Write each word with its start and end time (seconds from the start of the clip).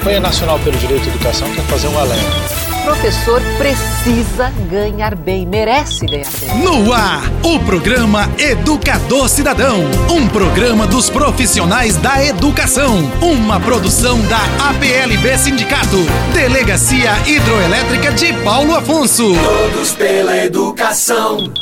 Campanha 0.00 0.20
Nacional 0.20 0.58
pelo 0.60 0.78
Direito 0.78 1.04
à 1.04 1.12
Educação 1.12 1.52
quer 1.54 1.62
fazer 1.64 1.88
um 1.88 1.98
alerta 1.98 2.60
professor 2.82 3.40
precisa 3.58 4.50
ganhar 4.70 5.14
bem, 5.14 5.46
merece 5.46 6.06
ganhar 6.06 6.30
bem. 6.40 6.58
No 6.64 6.92
ar, 6.92 7.22
o 7.42 7.60
programa 7.60 8.28
Educador 8.38 9.28
Cidadão, 9.28 9.78
um 10.08 10.26
programa 10.28 10.86
dos 10.86 11.08
profissionais 11.10 11.96
da 11.98 12.24
educação, 12.24 12.98
uma 13.20 13.60
produção 13.60 14.18
da 14.22 14.40
APLB 14.70 15.38
Sindicato, 15.38 15.98
Delegacia 16.32 17.12
Hidroelétrica 17.26 18.12
de 18.12 18.32
Paulo 18.42 18.74
Afonso. 18.74 19.34
Todos 19.34 19.92
pela 19.92 20.36
educação. 20.38 21.52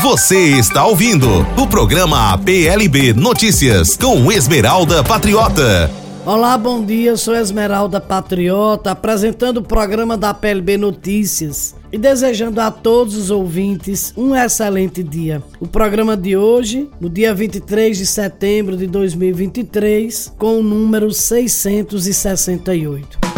Você 0.00 0.58
está 0.58 0.86
ouvindo 0.86 1.46
o 1.56 1.66
programa 1.66 2.32
APLB 2.32 3.12
Notícias 3.12 3.96
com 3.96 4.32
Esmeralda 4.32 5.04
Patriota. 5.04 6.01
Olá, 6.24 6.56
bom 6.56 6.84
dia. 6.84 7.16
Sou 7.16 7.34
Esmeralda 7.34 8.00
Patriota, 8.00 8.92
apresentando 8.92 9.56
o 9.56 9.62
programa 9.62 10.16
da 10.16 10.32
PLB 10.32 10.76
Notícias 10.76 11.74
e 11.90 11.98
desejando 11.98 12.60
a 12.60 12.70
todos 12.70 13.16
os 13.16 13.28
ouvintes 13.28 14.14
um 14.16 14.36
excelente 14.36 15.02
dia. 15.02 15.42
O 15.58 15.66
programa 15.66 16.16
de 16.16 16.36
hoje, 16.36 16.88
no 17.00 17.10
dia 17.10 17.34
23 17.34 17.98
de 17.98 18.06
setembro 18.06 18.76
de 18.76 18.86
2023, 18.86 20.32
com 20.38 20.60
o 20.60 20.62
número 20.62 21.10
668. 21.10 23.31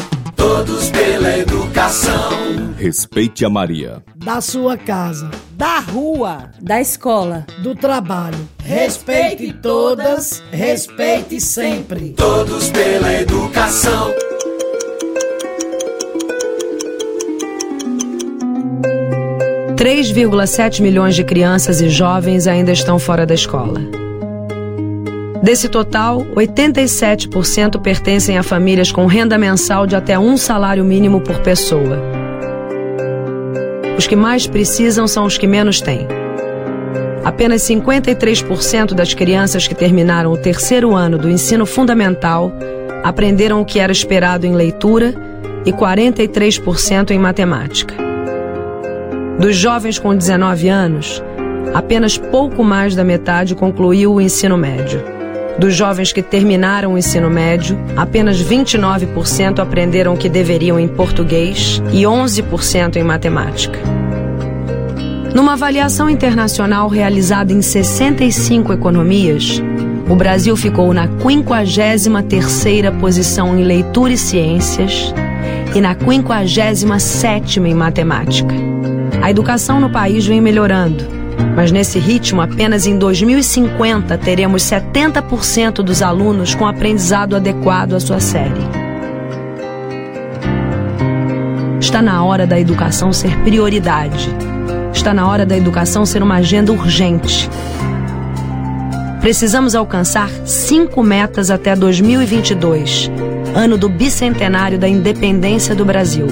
Todos 0.46 0.90
pela 0.90 1.38
educação. 1.38 2.74
Respeite 2.76 3.46
a 3.46 3.48
Maria. 3.48 4.02
Da 4.14 4.42
sua 4.42 4.76
casa. 4.76 5.30
Da 5.52 5.78
rua. 5.78 6.50
Da 6.60 6.82
escola. 6.82 7.46
Do 7.62 7.74
trabalho. 7.74 8.36
Respeite 8.62 9.54
todas, 9.54 10.42
respeite 10.52 11.40
sempre. 11.40 12.10
Todos 12.10 12.68
pela 12.68 13.10
educação. 13.14 14.12
Três 19.78 20.10
vírgula 20.10 20.46
sete 20.46 20.82
milhões 20.82 21.14
de 21.14 21.24
crianças 21.24 21.80
e 21.80 21.88
jovens 21.88 22.46
ainda 22.46 22.70
estão 22.70 22.98
fora 22.98 23.24
da 23.24 23.32
escola. 23.32 23.80
Desse 25.44 25.68
total, 25.68 26.24
87% 26.34 27.78
pertencem 27.78 28.38
a 28.38 28.42
famílias 28.42 28.90
com 28.90 29.04
renda 29.04 29.36
mensal 29.36 29.86
de 29.86 29.94
até 29.94 30.18
um 30.18 30.38
salário 30.38 30.82
mínimo 30.82 31.20
por 31.20 31.38
pessoa. 31.40 31.98
Os 33.98 34.06
que 34.06 34.16
mais 34.16 34.46
precisam 34.46 35.06
são 35.06 35.26
os 35.26 35.36
que 35.36 35.46
menos 35.46 35.82
têm. 35.82 36.08
Apenas 37.22 37.60
53% 37.60 38.94
das 38.94 39.12
crianças 39.12 39.68
que 39.68 39.74
terminaram 39.74 40.32
o 40.32 40.38
terceiro 40.38 40.94
ano 40.94 41.18
do 41.18 41.28
ensino 41.28 41.66
fundamental 41.66 42.50
aprenderam 43.02 43.60
o 43.60 43.66
que 43.66 43.78
era 43.78 43.92
esperado 43.92 44.46
em 44.46 44.54
leitura 44.54 45.14
e 45.66 45.72
43% 45.74 47.10
em 47.10 47.18
matemática. 47.18 47.94
Dos 49.38 49.54
jovens 49.54 49.98
com 49.98 50.16
19 50.16 50.70
anos, 50.70 51.22
apenas 51.74 52.16
pouco 52.16 52.64
mais 52.64 52.96
da 52.96 53.04
metade 53.04 53.54
concluiu 53.54 54.14
o 54.14 54.22
ensino 54.22 54.56
médio. 54.56 55.13
Dos 55.58 55.74
jovens 55.74 56.12
que 56.12 56.22
terminaram 56.22 56.94
o 56.94 56.98
ensino 56.98 57.30
médio, 57.30 57.78
apenas 57.96 58.42
29% 58.42 59.60
aprenderam 59.60 60.14
o 60.14 60.16
que 60.16 60.28
deveriam 60.28 60.80
em 60.80 60.88
português 60.88 61.80
e 61.92 62.02
11% 62.02 62.96
em 62.96 63.04
matemática. 63.04 63.78
Numa 65.32 65.52
avaliação 65.52 66.10
internacional 66.10 66.88
realizada 66.88 67.52
em 67.52 67.62
65 67.62 68.72
economias, 68.72 69.62
o 70.08 70.14
Brasil 70.16 70.56
ficou 70.56 70.92
na 70.92 71.08
53ª 71.08 72.98
posição 72.98 73.56
em 73.56 73.64
leitura 73.64 74.12
e 74.12 74.18
ciências 74.18 75.14
e 75.74 75.80
na 75.80 75.94
57ª 75.94 77.64
em 77.64 77.74
matemática. 77.74 78.54
A 79.22 79.30
educação 79.30 79.80
no 79.80 79.88
país 79.88 80.26
vem 80.26 80.40
melhorando 80.40 81.23
mas 81.54 81.70
nesse 81.70 81.98
ritmo, 81.98 82.40
apenas 82.40 82.86
em 82.86 82.98
2050 82.98 84.18
teremos 84.18 84.62
70% 84.62 85.76
dos 85.76 86.02
alunos 86.02 86.54
com 86.54 86.66
aprendizado 86.66 87.36
adequado 87.36 87.94
à 87.94 88.00
sua 88.00 88.20
série. 88.20 88.60
Está 91.80 92.02
na 92.02 92.24
hora 92.24 92.46
da 92.46 92.58
educação 92.58 93.12
ser 93.12 93.36
prioridade. 93.40 94.28
Está 94.92 95.14
na 95.14 95.28
hora 95.28 95.46
da 95.46 95.56
educação 95.56 96.04
ser 96.04 96.22
uma 96.22 96.36
agenda 96.36 96.72
urgente. 96.72 97.48
Precisamos 99.20 99.74
alcançar 99.74 100.28
cinco 100.44 101.02
metas 101.02 101.50
até 101.50 101.74
2022, 101.74 103.10
ano 103.54 103.78
do 103.78 103.88
bicentenário 103.88 104.78
da 104.78 104.88
independência 104.88 105.74
do 105.74 105.84
Brasil 105.84 106.26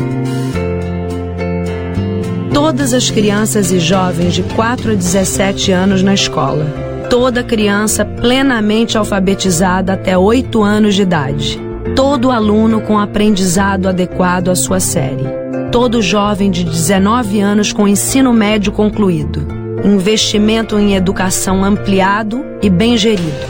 todas 2.62 2.94
as 2.94 3.10
crianças 3.10 3.72
e 3.72 3.80
jovens 3.80 4.34
de 4.34 4.44
4 4.44 4.92
a 4.92 4.94
17 4.94 5.72
anos 5.72 6.00
na 6.00 6.14
escola. 6.14 6.64
Toda 7.10 7.42
criança 7.42 8.04
plenamente 8.04 8.96
alfabetizada 8.96 9.94
até 9.94 10.16
8 10.16 10.62
anos 10.62 10.94
de 10.94 11.02
idade. 11.02 11.60
Todo 11.96 12.30
aluno 12.30 12.80
com 12.80 13.00
aprendizado 13.00 13.88
adequado 13.88 14.48
à 14.48 14.54
sua 14.54 14.78
série. 14.78 15.24
Todo 15.72 16.00
jovem 16.00 16.52
de 16.52 16.62
19 16.62 17.40
anos 17.40 17.72
com 17.72 17.88
ensino 17.88 18.32
médio 18.32 18.70
concluído. 18.70 19.44
Investimento 19.84 20.78
em 20.78 20.94
educação 20.94 21.64
ampliado 21.64 22.46
e 22.62 22.70
bem 22.70 22.96
gerido. 22.96 23.44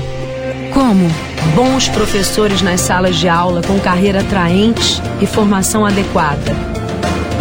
Como? 0.72 1.06
Bons 1.54 1.86
professores 1.86 2.62
nas 2.62 2.80
salas 2.80 3.16
de 3.16 3.28
aula 3.28 3.60
com 3.60 3.78
carreira 3.78 4.20
atraente 4.20 5.02
e 5.20 5.26
formação 5.26 5.84
adequada 5.84 6.71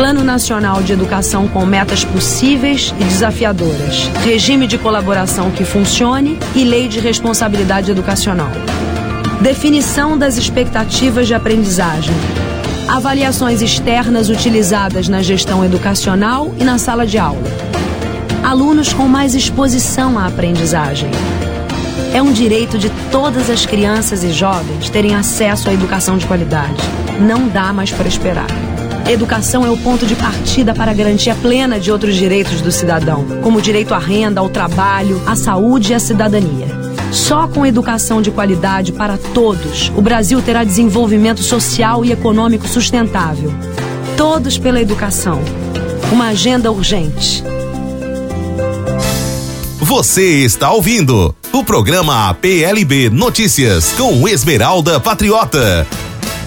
Plano 0.01 0.23
Nacional 0.23 0.81
de 0.81 0.93
Educação 0.93 1.47
com 1.47 1.63
metas 1.63 2.03
possíveis 2.03 2.91
e 2.99 3.03
desafiadoras, 3.03 4.09
regime 4.25 4.65
de 4.65 4.75
colaboração 4.79 5.51
que 5.51 5.63
funcione 5.63 6.39
e 6.55 6.63
lei 6.63 6.87
de 6.87 6.99
responsabilidade 6.99 7.91
educacional. 7.91 8.49
Definição 9.41 10.17
das 10.17 10.37
expectativas 10.37 11.27
de 11.27 11.35
aprendizagem. 11.35 12.15
Avaliações 12.87 13.61
externas 13.61 14.27
utilizadas 14.27 15.07
na 15.07 15.21
gestão 15.21 15.63
educacional 15.63 16.51
e 16.59 16.63
na 16.63 16.79
sala 16.79 17.05
de 17.05 17.19
aula. 17.19 17.43
Alunos 18.43 18.93
com 18.93 19.07
mais 19.07 19.35
exposição 19.35 20.17
à 20.17 20.25
aprendizagem. 20.25 21.11
É 22.11 22.19
um 22.23 22.31
direito 22.31 22.79
de 22.79 22.89
todas 23.11 23.51
as 23.51 23.67
crianças 23.67 24.23
e 24.23 24.31
jovens 24.31 24.89
terem 24.89 25.13
acesso 25.13 25.69
à 25.69 25.73
educação 25.73 26.17
de 26.17 26.25
qualidade. 26.25 26.81
Não 27.19 27.47
dá 27.47 27.71
mais 27.71 27.91
para 27.91 28.07
esperar. 28.07 28.70
Educação 29.09 29.65
é 29.65 29.69
o 29.69 29.77
ponto 29.77 30.05
de 30.05 30.15
partida 30.15 30.73
para 30.73 30.91
a 30.91 30.93
garantia 30.93 31.35
plena 31.35 31.79
de 31.79 31.91
outros 31.91 32.15
direitos 32.15 32.61
do 32.61 32.71
cidadão, 32.71 33.25
como 33.41 33.57
o 33.57 33.61
direito 33.61 33.93
à 33.93 33.99
renda, 33.99 34.39
ao 34.39 34.49
trabalho, 34.49 35.21
à 35.25 35.35
saúde 35.35 35.91
e 35.91 35.95
à 35.95 35.99
cidadania. 35.99 36.67
Só 37.11 37.47
com 37.47 37.65
educação 37.65 38.21
de 38.21 38.31
qualidade 38.31 38.93
para 38.93 39.17
todos, 39.17 39.91
o 39.97 40.01
Brasil 40.01 40.41
terá 40.41 40.63
desenvolvimento 40.63 41.43
social 41.43 42.05
e 42.05 42.11
econômico 42.11 42.67
sustentável. 42.67 43.53
Todos 44.15 44.57
pela 44.57 44.79
educação. 44.79 45.41
Uma 46.11 46.27
agenda 46.27 46.71
urgente. 46.71 47.43
Você 49.79 50.45
está 50.45 50.71
ouvindo 50.71 51.35
o 51.51 51.63
programa 51.65 52.33
PLB 52.35 53.09
Notícias 53.09 53.91
com 53.97 54.25
Esmeralda 54.25 55.01
Patriota. 55.01 55.85